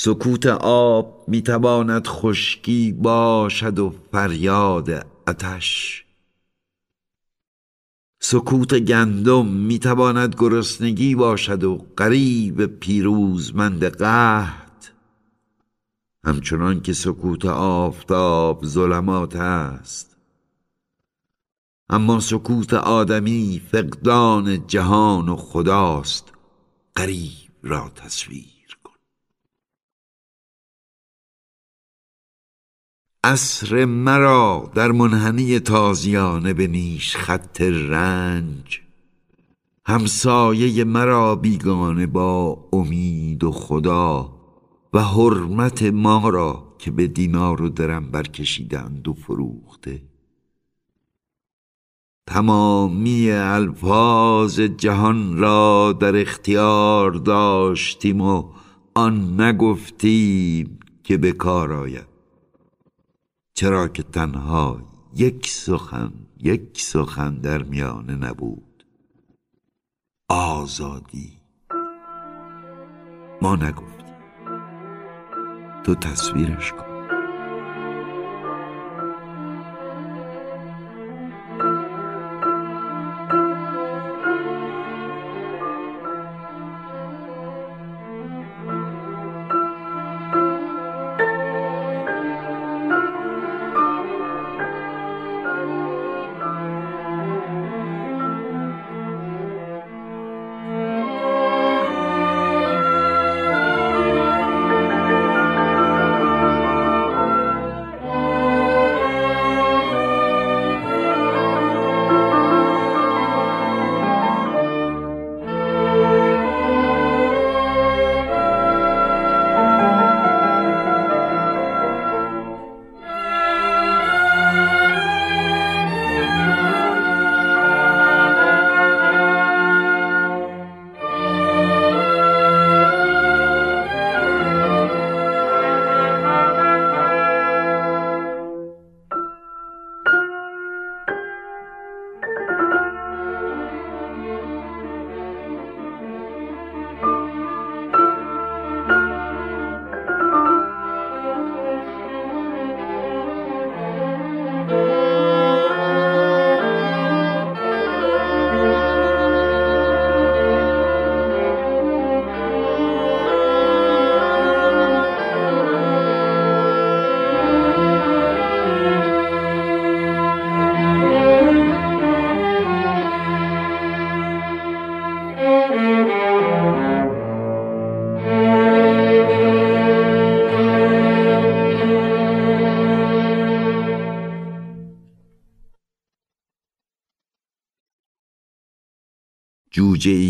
سکوت 0.00 0.46
آب 0.62 1.24
می‌تواند 1.28 2.06
خشکی 2.06 2.92
باشد 2.92 3.78
و 3.78 3.94
فریاد 4.12 5.06
آتش. 5.26 6.04
سکوت 8.20 8.74
گندم 8.74 9.46
می‌تواند 9.46 10.34
گرسنگی 10.38 11.14
باشد 11.14 11.64
و 11.64 11.86
قریب 11.96 12.66
پیروزمند 12.66 13.84
قحط. 13.84 14.84
همچنان 16.24 16.80
که 16.80 16.92
سکوت 16.92 17.44
آفتاب 17.46 18.64
ظلمات 18.64 19.36
است. 19.36 20.16
اما 21.88 22.20
سکوت 22.20 22.74
آدمی 22.74 23.62
فقدان 23.72 24.66
جهان 24.66 25.28
و 25.28 25.36
خداست. 25.36 26.32
قریب 26.94 27.50
را 27.62 27.90
تصویر. 27.94 28.57
عصر 33.24 33.84
مرا 33.84 34.70
در 34.74 34.92
منحنی 34.92 35.60
تازیانه 35.60 36.54
به 36.54 36.66
نیش 36.66 37.16
خط 37.16 37.60
رنج. 37.60 38.80
همسایه 39.86 40.84
مرا 40.84 41.36
بیگانه 41.36 42.06
با 42.06 42.68
امید 42.72 43.44
و 43.44 43.52
خدا 43.52 44.38
و 44.92 45.02
حرمت 45.02 45.82
ما 45.82 46.28
را 46.28 46.74
که 46.78 46.90
به 46.90 47.06
دینار 47.06 47.62
و 47.62 47.68
درم 47.68 48.10
برکشیدند 48.10 49.08
و 49.08 49.12
فروخته. 49.12 50.02
تمامی 52.26 53.30
الفاظ 53.30 54.60
جهان 54.60 55.36
را 55.36 55.96
در 56.00 56.16
اختیار 56.16 57.10
داشتیم 57.10 58.20
و 58.20 58.44
آن 58.94 59.40
نگفتیم 59.40 60.78
که 61.04 61.16
به 61.16 61.32
کار 61.32 61.72
آید. 61.72 62.17
چرا 63.58 63.88
که 63.88 64.02
تنها 64.02 64.80
یک 65.14 65.46
سخن 65.46 66.12
یک 66.40 66.80
سخن 66.80 67.34
در 67.34 67.62
میانه 67.62 68.14
نبود. 68.14 68.84
آزادی. 70.28 71.38
ما 73.42 73.56
نگفتیم. 73.56 74.14
تو 75.84 75.94
تصویرش 75.94 76.72
کن. 76.72 76.87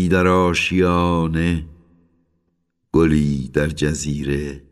در 0.09 0.27
آشیانه 0.27 1.65
گلی 2.91 3.49
در 3.53 3.67
جزیره 3.67 4.63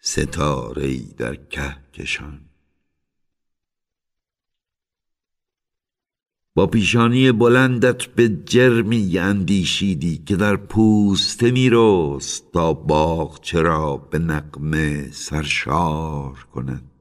ستاره 0.00 0.96
در 0.98 1.34
کهکشان. 1.34 2.40
با 6.54 6.66
پیشانی 6.66 7.32
بلندت 7.32 8.06
به 8.06 8.28
جرمی 8.28 9.18
اندیشیدی 9.18 10.22
که 10.26 10.36
در 10.36 10.56
پوسته 10.56 11.50
می 11.50 11.70
رست 11.72 12.52
تا 12.52 12.72
باغ 12.72 13.40
چرا 13.40 13.96
به 13.96 14.18
نقمه 14.18 15.10
سرشار 15.10 16.46
کند. 16.54 16.97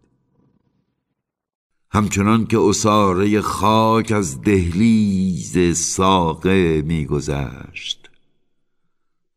همچنان 1.97 2.45
که 2.45 2.59
اساره 2.59 3.41
خاک 3.41 4.11
از 4.11 4.41
دهلیز 4.41 5.77
ساقه 5.77 6.81
میگذشت. 6.81 8.09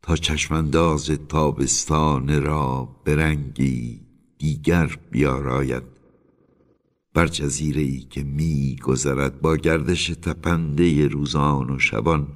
تا 0.03 0.17
چشمانداز 0.17 1.11
تابستان 1.29 2.43
را 2.43 2.89
برنگی 3.05 4.01
دیگر 4.39 4.99
بیاراید. 5.11 5.83
بر 7.15 7.27
جزیره 7.27 7.83
ای 7.83 8.01
که 8.01 8.23
میگذرد 8.23 9.41
با 9.41 9.57
گردش 9.57 10.07
تپنده 10.07 11.09
روزان 11.09 11.71
و 11.71 11.79
شبان 11.79 12.29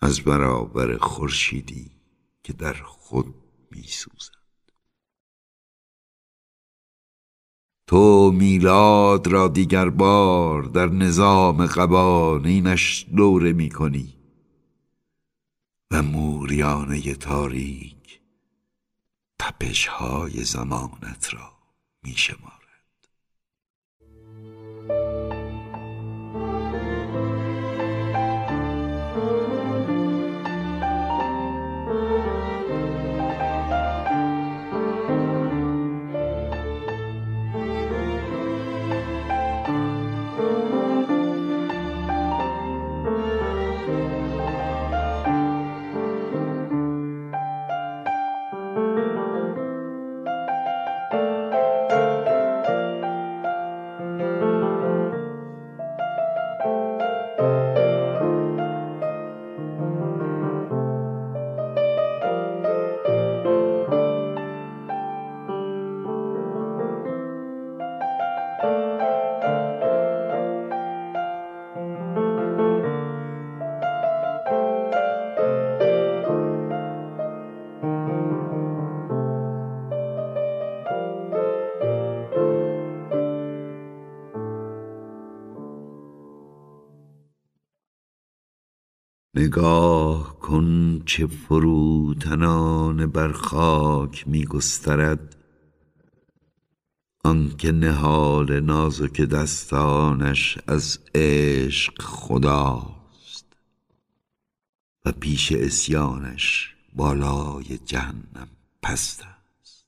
از 0.00 0.20
برابر 0.20 0.96
خورشیدی 0.96 1.90
که 2.42 2.52
در 2.52 2.74
خود 2.84 3.34
میسوزد. 3.70 4.39
تو 7.90 8.30
میلاد 8.30 9.26
را 9.26 9.48
دیگر 9.48 9.88
بار 9.90 10.62
در 10.62 10.86
نظام 10.86 11.66
قوانینش 11.66 13.06
دوره 13.16 13.52
می 13.52 13.68
کنی 13.68 14.14
و 15.90 16.02
موریانه 16.02 17.14
تاریک 17.14 18.20
تپش 19.38 19.86
های 19.86 20.44
زمانت 20.44 21.34
را 21.34 21.52
می 22.02 22.14
نگاه 89.50 90.38
کن 90.38 91.02
چه 91.06 91.26
فروتنان 91.26 93.06
بر 93.06 93.32
خاک 93.32 94.28
می 94.28 94.44
گسترد 94.44 95.36
آنکه 97.24 97.72
نهال 97.72 98.60
نازک 98.60 99.20
دستانش 99.20 100.58
از 100.66 100.98
عشق 101.14 102.02
خداست 102.02 103.56
و 105.04 105.12
پیش 105.12 105.52
اسیانش 105.52 106.74
بالای 106.92 107.78
جهنم 107.86 108.48
پست 108.82 109.22
است. 109.22 109.86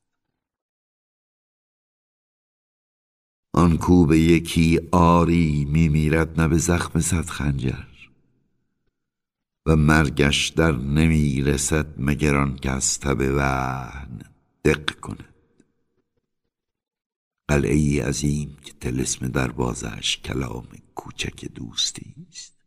آن 3.53 3.79
کو 3.79 4.07
به 4.07 4.19
یکی 4.19 4.81
آری 4.93 5.65
می 5.65 5.89
میرد 5.89 6.41
نه 6.41 6.49
به 6.49 6.59
زخم 6.59 7.01
صد 7.01 7.27
خنجر 7.27 7.92
و 9.67 9.77
مرگش 9.77 10.49
در 10.49 10.73
نمی 10.73 11.43
رسد 11.43 11.87
مگر 11.99 12.37
آن 12.37 12.57
که 12.57 12.71
از 12.71 13.01
تب 13.01 13.21
وهن 13.21 14.21
دق 14.65 14.91
کند. 15.01 15.35
قلعه 17.49 18.05
عظیم 18.05 18.57
که 18.65 18.73
تلسم 18.73 19.29
دروازش 19.29 20.21
کلام 20.25 20.69
کوچک 20.95 21.45
دوستی 21.45 22.15
است. 22.33 22.62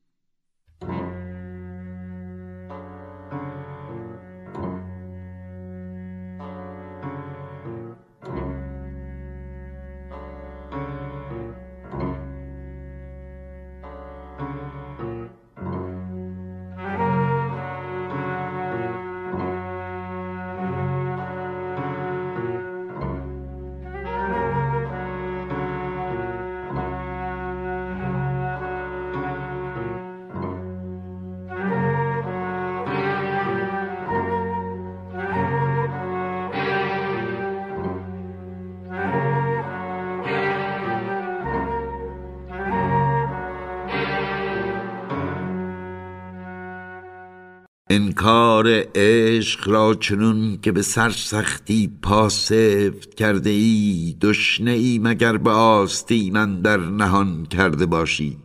انکار 47.96 48.84
عشق 48.96 49.70
را 49.70 49.94
چنون 49.94 50.58
که 50.62 50.72
به 50.72 50.82
سرسختی 50.82 51.98
پاسفت 52.02 53.16
کرده 53.16 53.50
ای 53.50 54.18
دشنه 54.22 54.72
ای 54.72 55.00
مگر 55.00 55.38
به 55.38 55.50
آستین 55.50 56.62
در 56.62 56.78
نهان 56.78 57.46
کرده 57.46 57.86
باشی؟ 57.86 58.38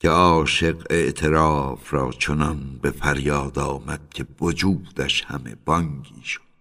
که 0.00 0.08
عاشق 0.08 0.86
اعتراف 0.90 1.94
را 1.94 2.10
چنان 2.18 2.78
به 2.82 2.90
فریاد 2.90 3.58
آمد 3.58 4.00
که 4.14 4.26
وجودش 4.40 5.24
همه 5.24 5.56
بانگی 5.64 6.22
شد. 6.24 6.51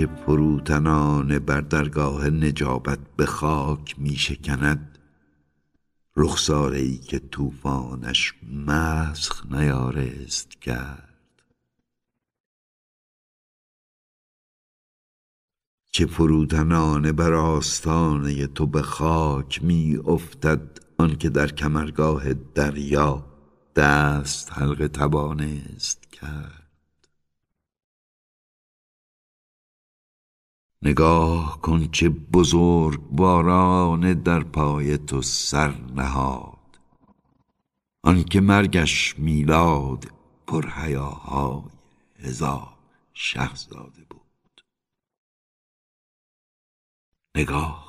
نگاه 0.00 0.06
کن 0.06 0.16
چه 0.16 0.24
فروتنان 0.26 1.38
بر 1.38 1.60
درگاه 1.60 2.30
نجابت 2.30 2.98
به 3.16 3.26
خاک 3.26 3.94
می 3.98 4.16
شکند 4.16 4.98
رخساره 6.16 6.78
ای 6.78 6.98
که 6.98 7.18
طوفانش 7.18 8.34
مسخ 8.66 9.46
نیارست 9.50 10.60
کرد. 10.60 11.42
چه 15.92 16.06
فروتنانه 16.06 17.12
بر 17.12 17.32
آستانه 17.32 18.46
تو 18.46 18.66
به 18.66 18.82
خاک 18.82 19.64
می 19.64 19.96
افتد 20.04 20.78
آنکه 20.98 21.28
در 21.28 21.46
کمرگاه 21.46 22.34
دریا 22.34 23.24
دست 23.76 24.52
حلقه 24.52 24.88
توانست 24.88 26.12
کرد. 26.12 26.63
نگاه 30.84 31.60
کن 31.60 31.88
چه 31.92 32.08
بزرگ 32.08 33.00
باران 33.10 34.14
در 34.14 34.40
پای 34.40 34.98
تو 34.98 35.22
سر 35.22 35.74
نهاد. 35.96 36.78
آنکه 38.04 38.40
مرگش 38.40 39.18
میلاد 39.18 40.12
پر 40.46 40.68
حیاهای 40.70 41.62
هزار 42.18 42.74
شهزاده 43.14 44.04
بود. 44.10 44.64
نگاه 47.36 47.83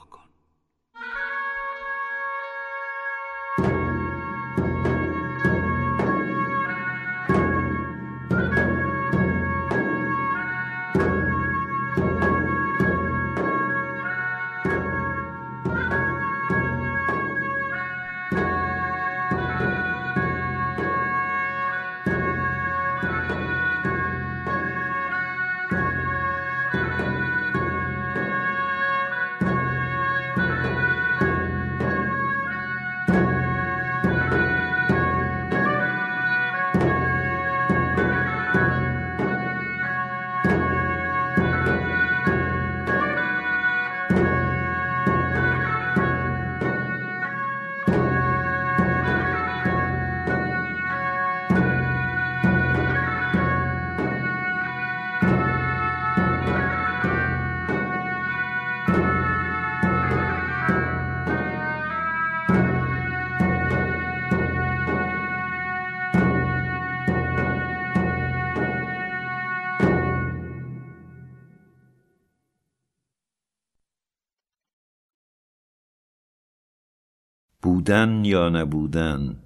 بودن 77.86 78.26
یا 78.26 78.50
نبودن 78.50 79.40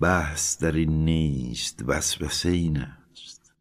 بحث 0.00 0.62
در 0.62 0.72
این 0.72 1.04
نیست 1.04 1.84
وسوسه 1.86 2.48
این 2.48 2.78
است. 2.78 3.54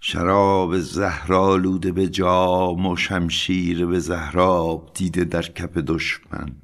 شراب 0.00 0.78
زهرالوده 0.78 1.92
به 1.92 2.08
جام 2.08 2.86
و 2.86 2.96
شمشیر 2.96 3.86
به 3.86 3.98
زهراب 3.98 4.90
دیده 4.94 5.24
در 5.24 5.42
کف 5.42 5.76
دشمن. 5.76 6.56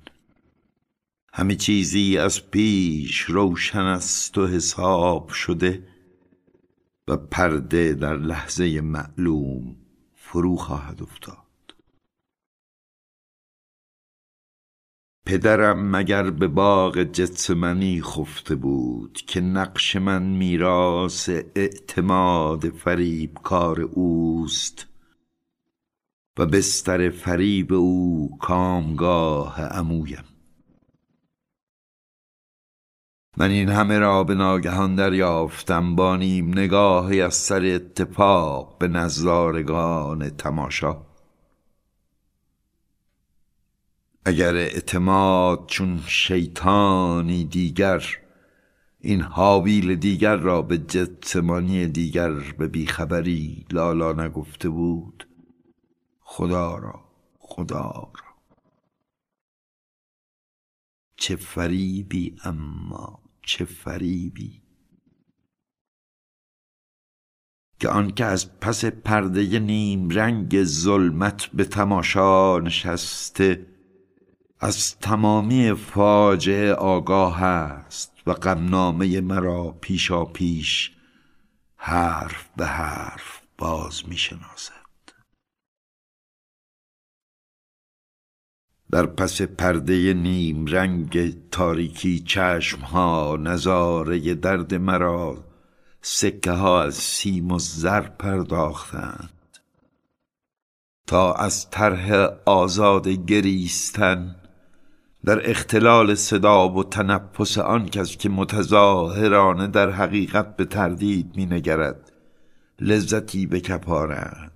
همه 1.32 1.54
چیزی 1.54 2.18
از 2.18 2.50
پیش 2.50 3.20
روشن 3.20 3.78
است 3.78 4.38
و 4.38 4.46
حساب 4.46 5.28
شده 5.28 5.88
و 7.08 7.16
پرده 7.16 7.94
در 7.94 8.16
لحظه 8.16 8.80
معلوم 8.80 9.76
فرو 10.14 10.56
خواهد 10.56 11.02
افتاد. 11.02 11.47
پدرم 15.28 15.96
مگر 15.96 16.30
به 16.30 16.48
باغ 16.48 17.02
جتسمنی 17.02 18.02
خفته 18.02 18.54
بود 18.54 19.12
که 19.26 19.40
نقش 19.40 19.96
من 19.96 20.22
میراث 20.22 21.28
اعتماد 21.54 22.68
فریب 22.68 23.38
کار 23.42 23.80
اوست 23.80 24.86
و 26.38 26.46
بستر 26.46 27.10
فریب 27.10 27.72
او 27.72 28.30
کامگاه 28.40 29.62
عمویم. 29.62 30.24
من 33.36 33.50
این 33.50 33.68
همه 33.68 33.98
را 33.98 34.24
به 34.24 34.34
ناگهان 34.34 34.94
دریافتم 34.94 35.96
با 35.96 36.16
نیم 36.16 36.58
نگاهی 36.58 37.20
از 37.20 37.34
سر 37.34 37.64
اتفاق 37.64 38.78
به 38.78 38.88
نظارگان 38.88 40.30
تماشا. 40.30 41.07
اگر 44.28 44.56
اعتماد 44.56 45.66
چون 45.66 46.02
شیطانی 46.06 47.44
دیگر 47.44 48.04
این 49.00 49.20
حاویل 49.20 49.94
دیگر 49.94 50.36
را 50.36 50.62
به 50.62 50.78
جتمانی 50.78 51.86
دیگر 51.86 52.32
به 52.32 52.68
بیخبری 52.68 53.66
لالا 53.70 54.12
نگفته 54.12 54.68
بود. 54.68 55.28
خدا 56.20 56.78
را 56.78 57.04
خدا 57.38 58.12
را. 58.14 58.34
چه 61.16 61.36
فریبی 61.36 62.36
اما 62.44 63.22
چه 63.42 63.64
فریبی. 63.64 64.62
که 67.80 67.88
آنکه 67.88 68.24
از 68.24 68.60
پس 68.60 68.84
پرده 68.84 69.58
نیم 69.58 70.10
رنگ 70.10 70.64
ظلمت 70.64 71.46
به 71.46 71.64
تماشا 71.64 72.58
نشسته 72.58 73.77
از 74.60 74.98
تمامی 74.98 75.74
فاجعه 75.74 76.72
آگاه 76.72 77.42
است 77.42 78.12
و 78.26 78.32
غمنامه 78.32 79.20
مرا 79.20 79.76
پیشا 79.80 80.24
پیش 80.24 80.96
حرف 81.76 82.48
به 82.56 82.66
حرف 82.66 83.40
باز 83.58 84.08
می 84.08 84.16
شناسد 84.16 84.72
در 88.90 89.06
پس 89.06 89.42
پرده 89.42 90.14
نیم 90.14 90.66
رنگ 90.66 91.36
تاریکی 91.50 92.20
چشم 92.20 92.80
ها 92.80 93.36
نظاره 93.40 94.34
درد 94.34 94.74
مرا 94.74 95.44
سکه 96.02 96.50
ها 96.50 96.82
از 96.82 96.94
سیم 96.94 97.52
و 97.52 97.58
زر 97.58 98.00
پرداختند. 98.00 99.58
تا 101.06 101.32
از 101.32 101.70
طرح 101.70 102.28
آزاد 102.46 103.08
گریستن 103.08 104.36
در 105.24 105.50
اختلال 105.50 106.14
صدا 106.14 106.68
و 106.68 106.84
تنفس 106.84 107.58
آن 107.58 107.86
کس 107.86 108.16
که 108.16 108.28
متظاهرانه 108.28 109.66
در 109.66 109.90
حقیقت 109.90 110.56
به 110.56 110.64
تردید 110.64 111.36
می 111.36 111.46
نگرد 111.46 112.12
لذتی 112.80 113.46
بکپارند. 113.46 114.52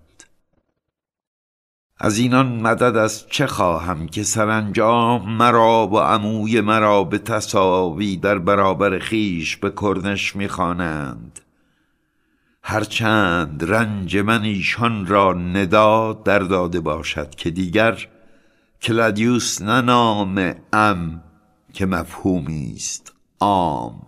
از 1.99 2.19
اینان 2.19 2.47
مدد 2.47 2.97
از 2.97 3.27
چه 3.27 3.47
خواهم 3.47 4.07
که 4.07 4.23
سرانجام 4.23 5.37
مرا 5.37 5.89
و 5.93 5.99
عموی 5.99 6.61
مرا 6.61 7.05
به 7.05 7.19
تصاوی 7.19 8.17
در 8.17 8.39
برابر 8.39 8.99
خیش 8.99 9.57
به 9.57 9.71
کرنش 9.71 10.37
می‌خوانند 10.37 11.41
هرچند 12.63 13.65
رنج 13.65 14.17
من 14.17 14.43
ایشان 14.43 15.07
را 15.07 15.33
ندا 15.33 16.13
در 16.13 16.39
داده 16.39 16.81
باشد 16.81 17.35
که 17.35 17.51
دیگر 17.51 18.09
کلادیوس 18.83 19.63
نه 19.63 19.81
نام 19.81 20.55
ام 20.73 21.23
که 21.73 21.87
مفهومی 21.87 22.73
است 22.77 23.13
عام. 23.41 24.07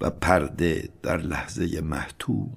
و 0.00 0.10
پرده 0.10 0.88
در 1.02 1.16
لحظه 1.16 1.80
محتوم. 1.80 2.56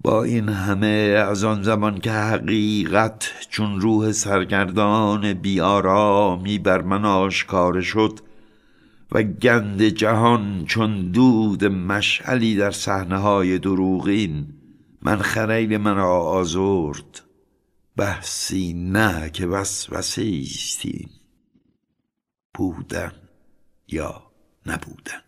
با 0.00 0.24
این 0.24 0.48
همه 0.48 1.24
از 1.28 1.44
آن 1.44 1.62
زمان 1.62 1.98
که 1.98 2.10
حقیقت 2.10 3.30
چون 3.50 3.80
روح 3.80 4.12
سرگردان 4.12 5.32
بیارامی 5.32 6.58
بر 6.58 6.82
من 6.82 7.04
آشکار 7.04 7.80
شد 7.80 8.20
و 9.12 9.22
گند 9.22 9.82
جهان 9.82 10.64
چون 10.66 11.10
دود 11.10 11.64
مشعلی 11.64 12.56
در 12.56 12.70
صحنه 12.70 13.16
های 13.18 13.58
دروغین 13.58 14.63
من 15.04 15.22
خریل 15.22 15.76
من 15.76 15.96
را 15.96 16.20
آزرد. 16.20 17.20
بحثی 17.96 18.72
نه 18.72 19.30
که 19.30 19.46
وسوسه 19.46 20.22
ایستیم. 20.22 21.10
بودن 22.54 23.12
یا 23.88 24.30
نبودن 24.66 25.23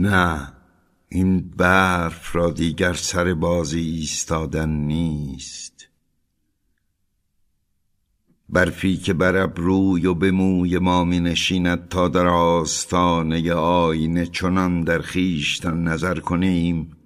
نه 0.00 0.52
این 1.08 1.40
برف 1.40 2.36
را 2.36 2.50
دیگر 2.50 2.92
سر 2.92 3.34
بازی 3.34 3.80
ایستادن 3.80 4.68
نیست. 4.68 5.88
برفی 8.48 8.96
که 8.96 9.12
بر 9.12 9.36
ابروی 9.36 10.06
و 10.06 10.14
به 10.14 10.30
موی 10.30 10.78
ما 10.78 11.04
می 11.04 11.20
نشیند 11.20 11.88
تا 11.88 12.08
در 12.08 12.26
آستانه 12.26 13.52
آینه 13.52 14.26
چنان 14.26 14.82
در 14.82 14.98
خویشتن 14.98 15.76
نظر 15.82 16.18
کنیم 16.18 16.96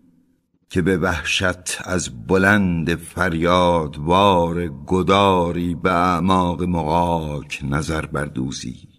که 0.70 0.82
به 0.82 0.96
وحشت 0.98 1.78
از 1.84 2.26
بلند 2.26 2.94
فریادوار 2.94 4.68
گداری 4.86 5.74
به 5.74 5.92
اعماق 5.92 6.62
مغاک 6.62 7.60
نظر 7.64 8.06
بردوزی 8.06 8.93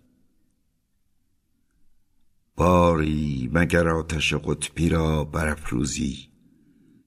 باری 2.57 3.49
مگر 3.53 3.87
آتش 3.87 4.33
قطبی 4.33 4.89
را 4.89 5.23
برافروزی 5.23 6.17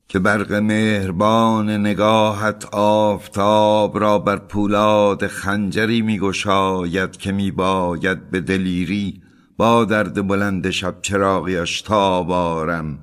که 0.08 0.18
برق 0.18 0.52
مهربان 0.52 1.70
نگاهت 1.70 2.66
آفتاب 2.72 3.98
را 3.98 4.18
بر 4.18 4.36
پولاد 4.36 5.26
خنجری 5.26 6.02
میگشاید 6.02 7.16
که 7.16 7.32
میباید 7.32 8.30
به 8.30 8.40
دلیری 8.40 9.22
با 9.56 9.84
درد 9.84 10.26
بلند 10.26 10.70
شب 10.70 10.98
چراغیش 11.02 11.82
تابارم 11.82 12.98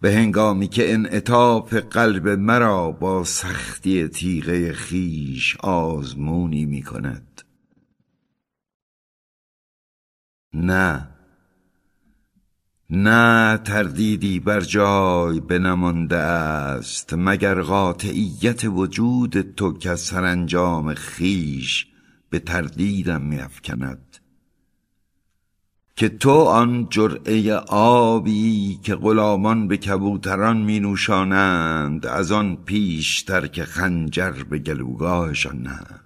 به 0.00 0.12
هنگامی 0.12 0.68
که 0.68 0.92
انعطاف 0.92 1.74
قلب 1.74 2.28
مرا 2.28 2.90
با 2.90 3.24
سختی 3.24 4.08
تیغه 4.08 4.72
خیش 4.72 5.56
آزمونی 5.60 6.64
می 6.64 6.82
کند 6.82 7.42
نه 10.54 11.13
نه 12.90 13.56
تردیدی 13.64 14.40
بر 14.40 14.60
جای 14.60 15.40
بنمانده 15.40 16.16
است 16.16 17.14
مگر 17.14 17.60
قاطعیت 17.60 18.64
وجود 18.64 19.40
تو 19.40 19.72
که 19.72 19.94
سرانجام 19.94 20.94
خیش 20.94 21.86
به 22.30 22.38
تردیدم 22.38 23.22
میافکند؟ 23.22 24.16
که 25.96 26.08
تو 26.08 26.30
آن 26.30 26.86
جرعه 26.90 27.54
آبی 27.68 28.78
که 28.82 28.94
غلامان 28.94 29.68
به 29.68 29.76
کبوتران 29.76 30.56
می 30.56 30.80
نوشانند 30.80 32.06
از 32.06 32.32
آن 32.32 32.56
پیشتر 32.56 33.46
که 33.46 33.64
خنجر 33.64 34.30
به 34.30 34.58
گلوگاهشان 34.58 35.62
نهند 35.62 36.03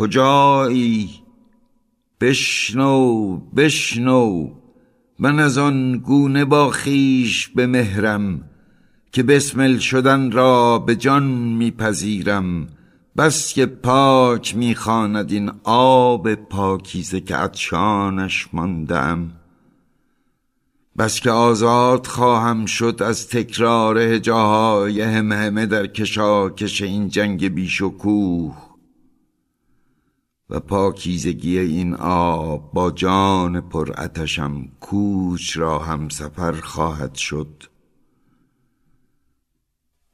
کجایی؟ 0.00 1.10
بشنو 2.20 3.36
بشنو 3.36 4.48
من 5.18 5.38
از 5.38 5.58
آن 5.58 5.98
گونه 5.98 6.44
با 6.44 6.70
خیش 6.70 7.48
به 7.48 7.66
مهرم 7.66 8.40
که 9.12 9.22
بسمل 9.22 9.78
شدن 9.78 10.30
را 10.30 10.78
به 10.78 10.96
جان 10.96 11.22
میپذیرم. 11.32 12.68
بس 13.16 13.54
که 13.54 13.66
پاک 13.66 14.56
می‌خواند 14.56 15.32
این 15.32 15.50
آب 15.64 16.34
پاکیزه 16.34 17.20
که 17.20 17.36
عطشانش 17.36 18.48
ماندم. 18.52 19.30
بس 20.98 21.20
که 21.20 21.30
آزاد 21.30 22.06
خواهم 22.06 22.66
شد 22.66 23.02
از 23.04 23.28
تکرار 23.28 23.98
هجاهای 23.98 25.00
همهمه 25.00 25.66
در 25.66 25.86
کشاکش 25.86 26.82
این 26.82 27.08
جنگ 27.08 27.54
بیشکوه 27.54 28.69
و 28.69 28.69
پاکیزگی 30.58 31.58
این 31.58 31.94
آب 31.94 32.72
با 32.72 32.90
جان 32.90 33.60
پرعتشم 33.60 34.68
کوچ 34.80 35.56
را 35.56 35.78
هم 35.78 36.08
سفر 36.08 36.52
خواهد 36.52 37.14
شد. 37.14 37.64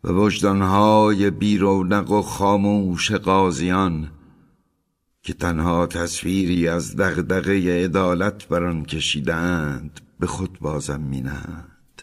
و 0.04 0.12
وجدانهای 0.12 1.30
بیرونق 1.30 2.10
و 2.10 2.22
خاموش 2.22 3.12
قاضیان 3.12 4.10
که 5.22 5.32
تنها 5.32 5.86
تصویری 5.86 6.68
از 6.68 6.96
دغدغه 6.96 7.84
عدالت 7.84 8.48
بر 8.48 8.64
آن 8.64 8.84
کشیدند 8.84 10.00
به 10.20 10.26
خود 10.26 10.58
بازم 10.60 11.00
مینند 11.00 12.02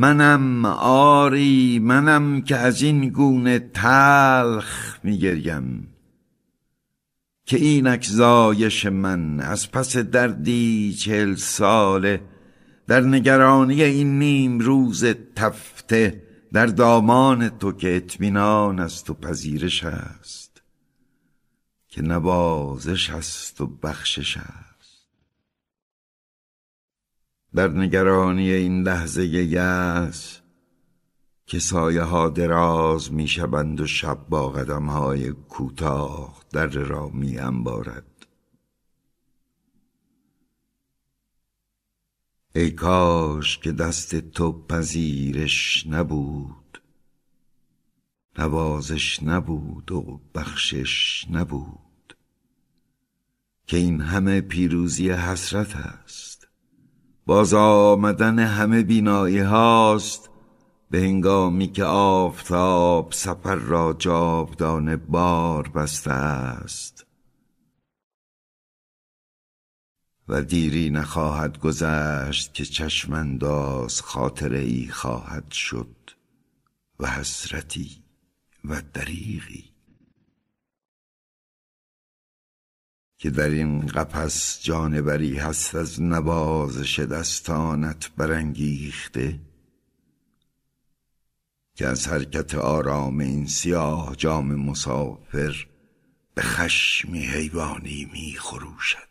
منم 0.00 0.64
آری 0.64 1.78
منم 1.78 2.42
که 2.42 2.56
از 2.56 2.82
این 2.82 3.08
گونه 3.08 3.58
تلخ 3.58 4.98
میگریم. 5.02 5.88
که 7.46 7.56
اینک 7.56 8.04
زایش 8.06 8.86
من 8.86 9.40
از 9.40 9.70
پس 9.70 9.96
دردی 9.96 10.94
چل 10.94 11.34
ساله 11.34 12.20
در 12.86 13.00
نگرانی 13.00 13.82
این 13.82 14.18
نیم 14.18 14.58
روز 14.58 15.04
تفته 15.36 16.22
در 16.52 16.66
دامان 16.66 17.48
تو 17.48 17.72
که 17.72 17.96
اطمینان 17.96 18.80
است 18.80 19.10
و 19.10 19.14
پذیرش 19.14 19.84
است. 19.84 20.62
که 21.88 22.02
نوازش 22.02 23.10
است 23.10 23.60
و 23.60 23.66
بخشش 23.66 24.36
است. 24.36 24.69
در 27.54 27.68
نگرانی 27.68 28.50
این 28.50 28.82
لحظه 28.82 29.26
یأس 29.26 30.40
که 31.46 31.58
سایه 31.58 32.02
ها 32.02 32.28
دراز 32.28 33.12
می 33.12 33.28
شوند 33.28 33.80
و 33.80 33.86
شب 33.86 34.26
با 34.28 34.48
قدم 34.48 34.86
های 34.86 35.32
کوتاه 35.32 36.42
در 36.52 36.66
را 36.66 37.08
می 37.08 37.38
انبارد. 37.38 38.26
ای 42.54 42.70
کاش 42.70 43.58
که 43.58 43.72
دست 43.72 44.14
تو 44.16 44.66
پذیرش 44.66 45.86
نبود 45.86 46.82
نوازش 48.38 49.22
نبود 49.22 49.92
و 49.92 50.20
بخشش 50.34 51.26
نبود 51.30 52.16
که 53.66 53.76
این 53.76 54.00
همه 54.00 54.40
پیروزی 54.40 55.10
حسرت 55.10 55.76
است. 55.76 56.39
باز 57.30 57.54
آمدن 57.54 58.38
همه 58.38 58.82
بینایی 58.82 59.38
هاست 59.38 60.30
به 60.90 60.98
هنگامی 60.98 61.72
که 61.72 61.84
آفتاب 61.84 63.12
سفر 63.12 63.54
را 63.54 63.96
جاودانه 63.98 64.96
بار 64.96 65.68
بسته 65.68 66.10
است. 66.10 67.06
و 70.28 70.42
دیری 70.42 70.90
نخواهد 70.90 71.58
گذشت 71.58 72.54
که 72.54 72.64
چشم 72.64 73.12
انداز 73.12 74.02
خاطره 74.02 74.58
ای 74.58 74.88
خواهد 74.88 75.50
شد 75.50 75.96
و 77.00 77.06
حسرتی 77.06 78.04
و 78.64 78.82
دریغی. 78.94 79.69
که 83.20 83.30
در 83.30 83.48
این 83.48 83.86
قفس 83.86 84.62
جانوری 84.62 85.36
هست 85.36 85.74
از 85.74 86.02
نوازش 86.02 86.98
دستانت 86.98 88.10
برانگیخته 88.16 89.40
که 91.74 91.86
از 91.86 92.08
حرکت 92.08 92.54
آرام 92.54 93.18
این 93.18 93.46
سیاه 93.46 94.16
جام 94.16 94.54
مسافر 94.54 95.66
به 96.34 96.42
خشمی 96.42 97.26
حیوانی 97.26 98.10
می 98.12 98.34
خروشد. 98.38 99.10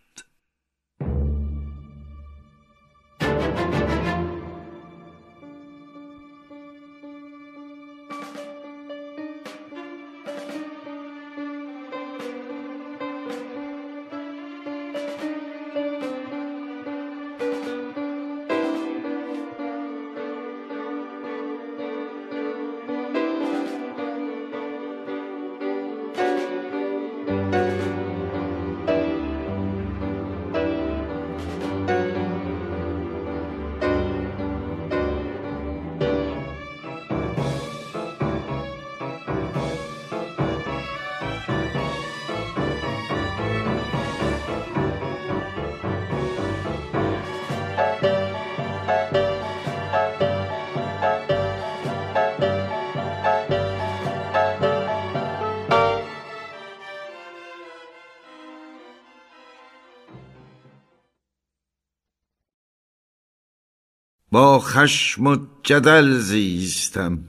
خشم 64.70 65.28
و 65.28 65.38
جدل 65.64 66.18
زیستم. 66.18 67.20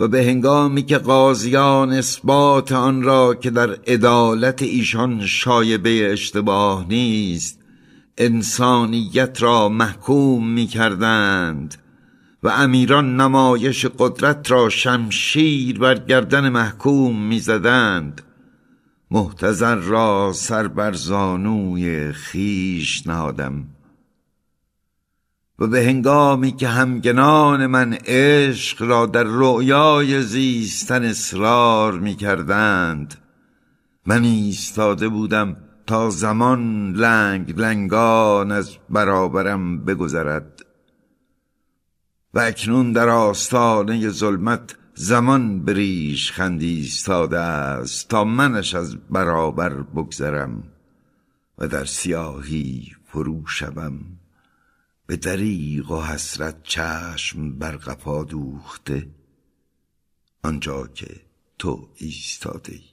و 0.00 0.08
به 0.08 0.24
هنگامی 0.24 0.82
که 0.82 0.98
قاضیان 0.98 1.92
اثبات 1.92 2.72
آن 2.72 3.02
را 3.02 3.34
که 3.34 3.50
در 3.50 3.70
عدالت 3.70 4.62
ایشان 4.62 5.26
شایبه 5.26 6.12
اشتباه 6.12 6.86
نیست 6.88 7.58
انسانیت 8.18 9.42
را 9.42 9.68
محکوم 9.68 10.48
می 10.48 10.66
کردند 10.66 11.74
و 12.42 12.48
امیران 12.48 13.16
نمایش 13.16 13.86
قدرت 13.98 14.50
را 14.50 14.68
شمشیر 14.68 15.78
بر 15.78 15.98
گردن 15.98 16.48
محکوم 16.48 17.22
می 17.22 17.38
زدند 17.40 18.22
محتضر 19.10 19.74
را 19.74 20.32
سر 20.34 20.68
بر 20.68 20.92
زانوی 20.92 22.12
خیش 22.12 23.06
نهادم. 23.06 23.71
و 25.58 25.66
به 25.66 25.84
هنگامی 25.84 26.52
که 26.52 26.68
همگنان 26.68 27.66
من 27.66 27.94
عشق 28.04 28.82
را 28.82 29.06
در 29.06 29.24
رؤیای 29.26 30.22
زیستن 30.22 31.04
اصرار 31.04 31.92
می 31.98 32.14
کردند 32.14 33.14
من 34.06 34.24
ایستاده 34.24 35.08
بودم 35.08 35.56
تا 35.86 36.10
زمان 36.10 36.92
لنگ 36.92 37.60
لنگان 37.60 38.52
از 38.52 38.76
برابرم 38.90 39.84
بگذرد. 39.84 40.62
و 42.34 42.40
اکنون 42.40 42.92
در 42.92 43.08
آستانه 43.08 44.08
ظلمت 44.08 44.76
زمان 44.94 45.64
بریش 45.64 46.32
خندی 46.32 46.74
ایستاده 46.76 47.38
است 47.38 48.08
تا 48.08 48.24
منش 48.24 48.74
از 48.74 48.96
برابر 49.10 49.74
بگذرم 49.74 50.62
و 51.58 51.68
در 51.68 51.84
سیاهی 51.84 52.92
فرو 53.04 53.46
شوم. 53.46 54.00
به 55.06 55.16
دریغ 55.16 55.90
و 55.90 56.02
حسرت 56.02 56.62
چشم 56.62 57.58
بر 57.58 57.76
قفا 57.76 58.24
دوخته 58.24 59.08
آنجا 60.42 60.86
که 60.86 61.20
تو 61.58 61.88
ایستاده 61.96 62.72
ای 62.72 62.91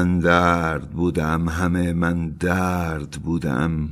من 0.00 0.18
درد 0.18 0.90
بودم 0.90 1.48
همه 1.48 1.92
من 1.92 2.28
درد 2.28 3.10
بودم. 3.10 3.88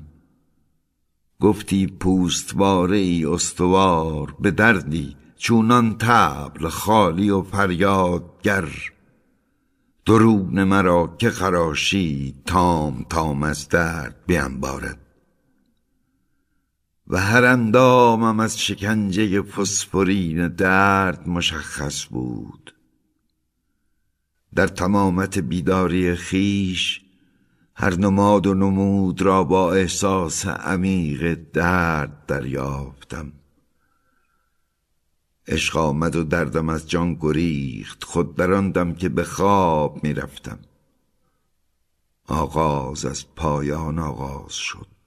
گفتی 1.41 1.87
پوستواره 1.87 2.97
ای 2.97 3.25
استوار 3.25 4.35
به 4.41 4.51
دردی 4.51 5.17
چونان 5.37 5.99
تبل 5.99 6.69
خالی 6.69 7.31
و 7.31 7.43
فریادگر. 7.43 8.69
درون 10.07 10.65
مرا 10.65 11.15
که 11.19 11.31
خراشی 11.31 12.35
تام 12.47 13.07
تام 13.11 13.43
از 13.43 13.69
درد 13.69 14.17
بارد 14.61 14.99
و 17.09 17.21
هر 17.21 17.45
اندامم 17.45 18.41
از 18.41 18.59
شکنجه 18.59 19.43
فسفرین 19.43 20.49
درد 20.49 21.29
مشخص 21.29 22.07
بود. 22.11 22.78
در 24.55 24.67
تمامت 24.67 25.39
بیداری 25.39 26.15
خیش 26.15 27.01
هر 27.75 27.95
نماد 27.95 28.47
و 28.47 28.55
نمود 28.55 29.23
را 29.23 29.45
با 29.45 29.73
احساس 29.73 30.47
عمیق 30.47 31.39
درد 31.53 32.27
دریافتم. 32.27 33.33
عشق 35.49 35.77
آمد 35.77 36.17
و 36.17 36.25
دردم 36.25 36.69
از 36.69 36.91
جان 36.91 37.15
گریخت 37.15 38.05
خود 38.05 38.37
براندم 38.37 38.95
که 38.95 39.09
به 39.09 39.25
خواب 39.25 40.05
می‌رفتم. 40.05 40.59
آغاز 42.27 43.05
از 43.05 43.35
پایان 43.35 43.99
آغاز 43.99 44.53
شد. 44.53 44.98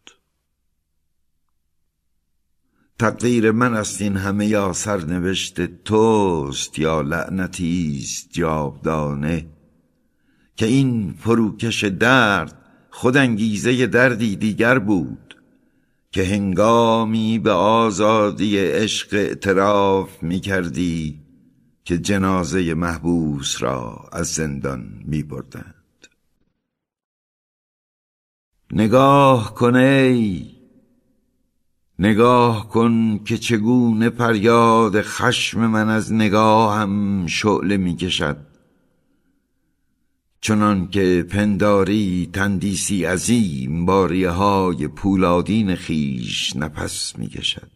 تقدیر 3.02 3.52
من 3.52 3.74
است 3.74 4.02
این 4.02 4.18
همه 4.18 4.48
یا 4.48 4.74
سرنوشت 4.74 5.62
توست 5.62 6.80
یا 6.80 7.02
لعنتی 7.02 8.00
است 8.04 8.30
جاودانه. 8.32 9.46
که 10.56 10.66
این 10.66 11.14
فروکش 11.20 11.84
درد 11.84 12.66
خود 12.90 13.18
انگیزه 13.18 13.88
دردی 13.88 14.36
دیگر 14.36 14.80
بود 14.80 15.38
که 16.12 16.24
هنگامی 16.24 17.40
به 17.40 17.52
آزادی 17.52 18.58
عشق 18.58 19.14
اعتراف 19.14 20.24
می 20.24 20.40
کردی 20.40 21.22
که 21.84 21.98
جنازه 21.98 22.74
محبوس 22.74 23.64
را 23.64 24.10
از 24.12 24.28
زندان 24.28 25.04
می 25.06 25.24
بردند. 25.24 26.08
نگاه 28.72 29.54
کنی 29.54 30.51
نگاه 32.00 32.70
کن 32.70 33.20
که 33.24 33.38
چگونه 33.38 34.10
فریاد 34.10 35.02
خشم 35.02 35.68
من 35.68 35.90
از 35.90 36.14
نگاهم 36.14 37.28
شعله 37.28 37.78
می 37.78 37.96
کشد 37.96 38.38
چنان 40.42 40.88
که 40.88 41.26
پنداری 41.30 42.30
تندیسی 42.34 43.06
عظیم 43.06 43.86
باریه 43.86 44.30
های 44.30 44.88
پولادین 44.88 45.76
خیش 45.76 46.56
نفس 46.56 47.18
می 47.18 47.28
کشد 47.28 47.72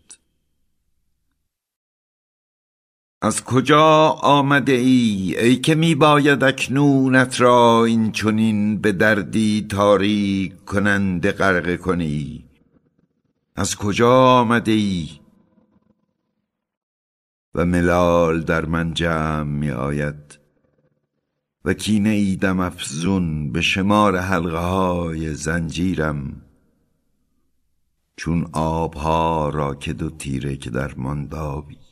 از 3.21 3.43
کجا 3.43 4.09
آمده 4.21 4.71
ای؟ 4.71 5.35
ای 5.39 5.55
که 5.55 5.75
می 5.75 5.95
باید 5.95 6.43
اکنونت 6.43 7.41
را 7.41 7.85
این 7.85 8.11
چنین 8.11 8.77
به 8.77 8.91
دردی 8.91 9.65
تاریک 9.69 10.65
کننده 10.65 11.31
غرقه 11.31 11.77
کنی. 11.77 12.44
از 13.55 13.75
کجا 13.75 14.11
آمده 14.11 14.71
ای 14.71 15.09
و 17.55 17.65
ملال 17.65 18.41
در 18.41 18.65
من 18.65 18.93
جمع 18.93 19.43
می 19.43 19.71
آید 19.71 20.39
و 21.65 21.73
کینه 21.73 22.09
ایدم 22.09 22.59
افزون 22.59 23.51
به 23.51 23.61
شمار 23.61 24.17
حلقه 24.17 24.57
های 24.57 25.33
زنجیرم 25.33 26.41
چون 28.17 28.49
آبها 28.53 29.49
را 29.49 29.75
که 29.75 29.93
دو 29.93 30.09
تیره 30.09 30.57
که 30.57 30.69
در 30.69 30.95
ماندابی. 30.95 31.84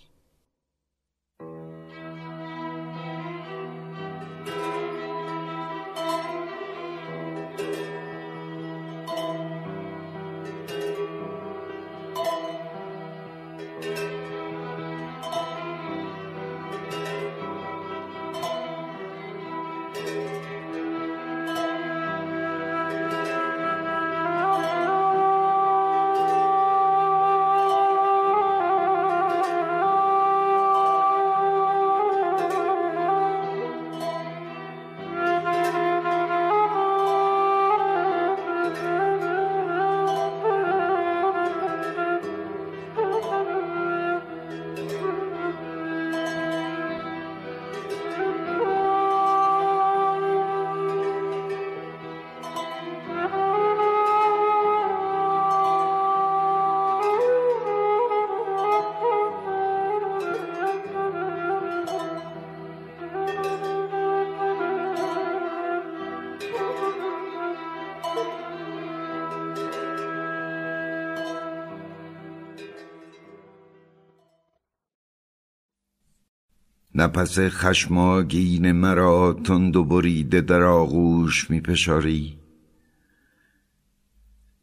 نفس 77.04 77.40
خشماگین 77.40 78.72
مرا 78.72 79.34
تند 79.34 79.76
و 79.76 79.84
بریده 79.84 80.42
در 80.42 80.64
آغوش 80.64 81.50
می 81.50 81.62
پشاری 81.62 82.38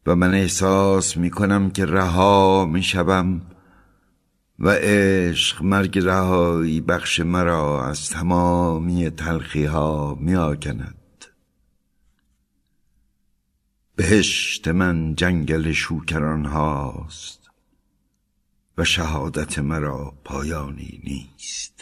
و 0.05 0.15
من 0.15 0.33
احساس 0.33 1.17
می 1.17 1.29
کنم 1.29 1.71
که 1.71 1.85
رها 1.85 2.65
می 2.65 2.83
شوم 2.83 3.41
و 4.59 4.69
عشق 4.69 5.63
مرگ 5.63 5.99
رهایی 5.99 6.81
بخش 6.81 7.19
مرا 7.19 7.85
از 7.85 8.09
تمامی 8.09 9.09
تلخی 9.09 9.65
ها 9.65 10.17
می 10.19 10.35
آکند 10.35 11.25
بهشت 13.95 14.67
من 14.67 15.15
جنگل 15.15 15.71
شوکران 15.71 16.45
هاست 16.45 17.49
و 18.77 18.83
شهادت 18.83 19.59
مرا 19.59 20.13
پایانی 20.23 21.01
نیست. 21.03 21.80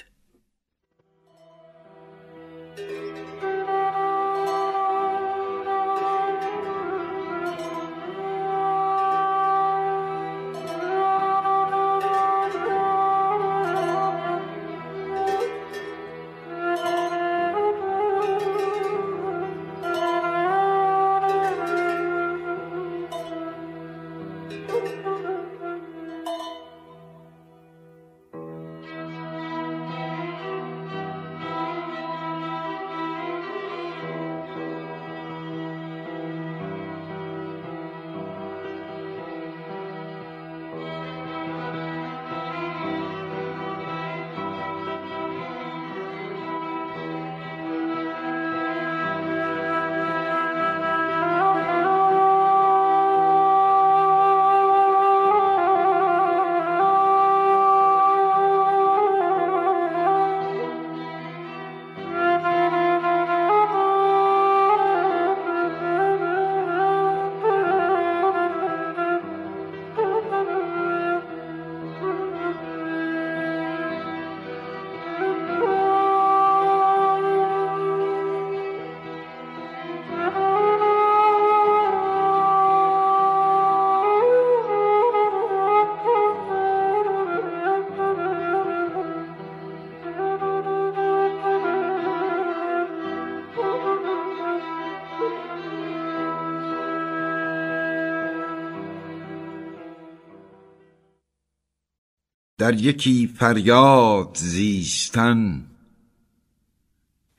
در 102.69 102.81
یکی 102.81 103.27
فریاد 103.27 104.37
زیستن. 104.37 105.65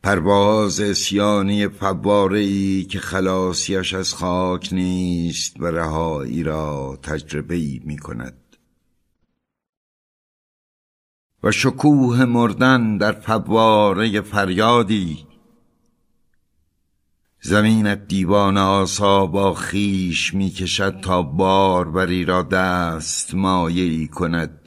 پرواز 0.02 0.80
اسیانی 0.80 1.68
فواره 1.68 2.38
ای 2.38 2.84
که 2.84 2.98
خلاصیش 2.98 3.94
از 3.94 4.14
خاک 4.14 4.68
نیست 4.72 5.60
و 5.60 5.66
رهایی 5.66 6.42
را 6.42 6.98
تجربه 7.02 7.54
ای 7.54 7.80
می 7.84 7.98
کند 7.98 8.56
و 11.42 11.52
شکوه 11.52 12.24
مردن 12.24 12.96
در 12.96 13.12
فواره 13.12 14.20
فریادی. 14.20 15.26
زمینت 17.40 18.08
دیوان 18.08 18.58
آسا 18.58 19.26
با 19.26 19.54
خیش 19.54 20.34
می 20.34 20.50
کشد 20.50 21.00
تا 21.00 21.22
باری 21.22 22.24
را 22.24 22.42
دست 22.42 23.34
مایه 23.34 23.84
ای 23.84 24.08
کند. 24.08 24.59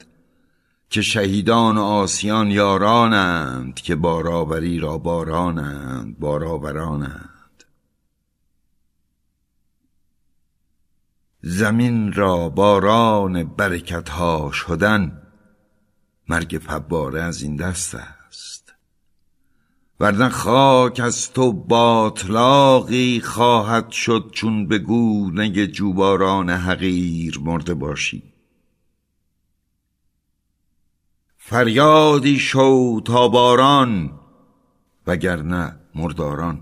که 0.94 1.02
شهیدان 1.02 1.78
آسیان 1.78 2.50
یارانند 2.50 3.74
که 3.74 3.94
بارآوری 3.94 4.78
را 4.78 4.98
بارانند 4.98 6.18
بارآورانند 6.18 7.64
زمین 11.42 12.12
را 12.12 12.48
باران 12.48 13.44
برکت 13.44 14.08
ها 14.08 14.50
شدن 14.52 15.22
مرگ 16.28 16.60
فباره 16.66 17.22
از 17.22 17.42
این 17.42 17.56
دست 17.56 17.94
است. 17.94 18.74
ورنه 20.00 20.28
خاک 20.28 21.00
از 21.00 21.32
تو 21.32 21.52
باطلاقی 21.52 23.20
خواهد 23.20 23.90
شد 23.90 24.30
چون 24.32 24.66
به 24.66 24.78
گونه 24.78 25.66
جوباران 25.66 26.50
حقیر 26.50 27.40
مرده 27.42 27.74
باشی. 27.74 28.33
فریادی 31.46 32.38
شو 32.38 33.00
تا 33.00 33.28
باران 33.28 34.10
وگرنه 35.06 35.76
مرداران. 35.94 36.60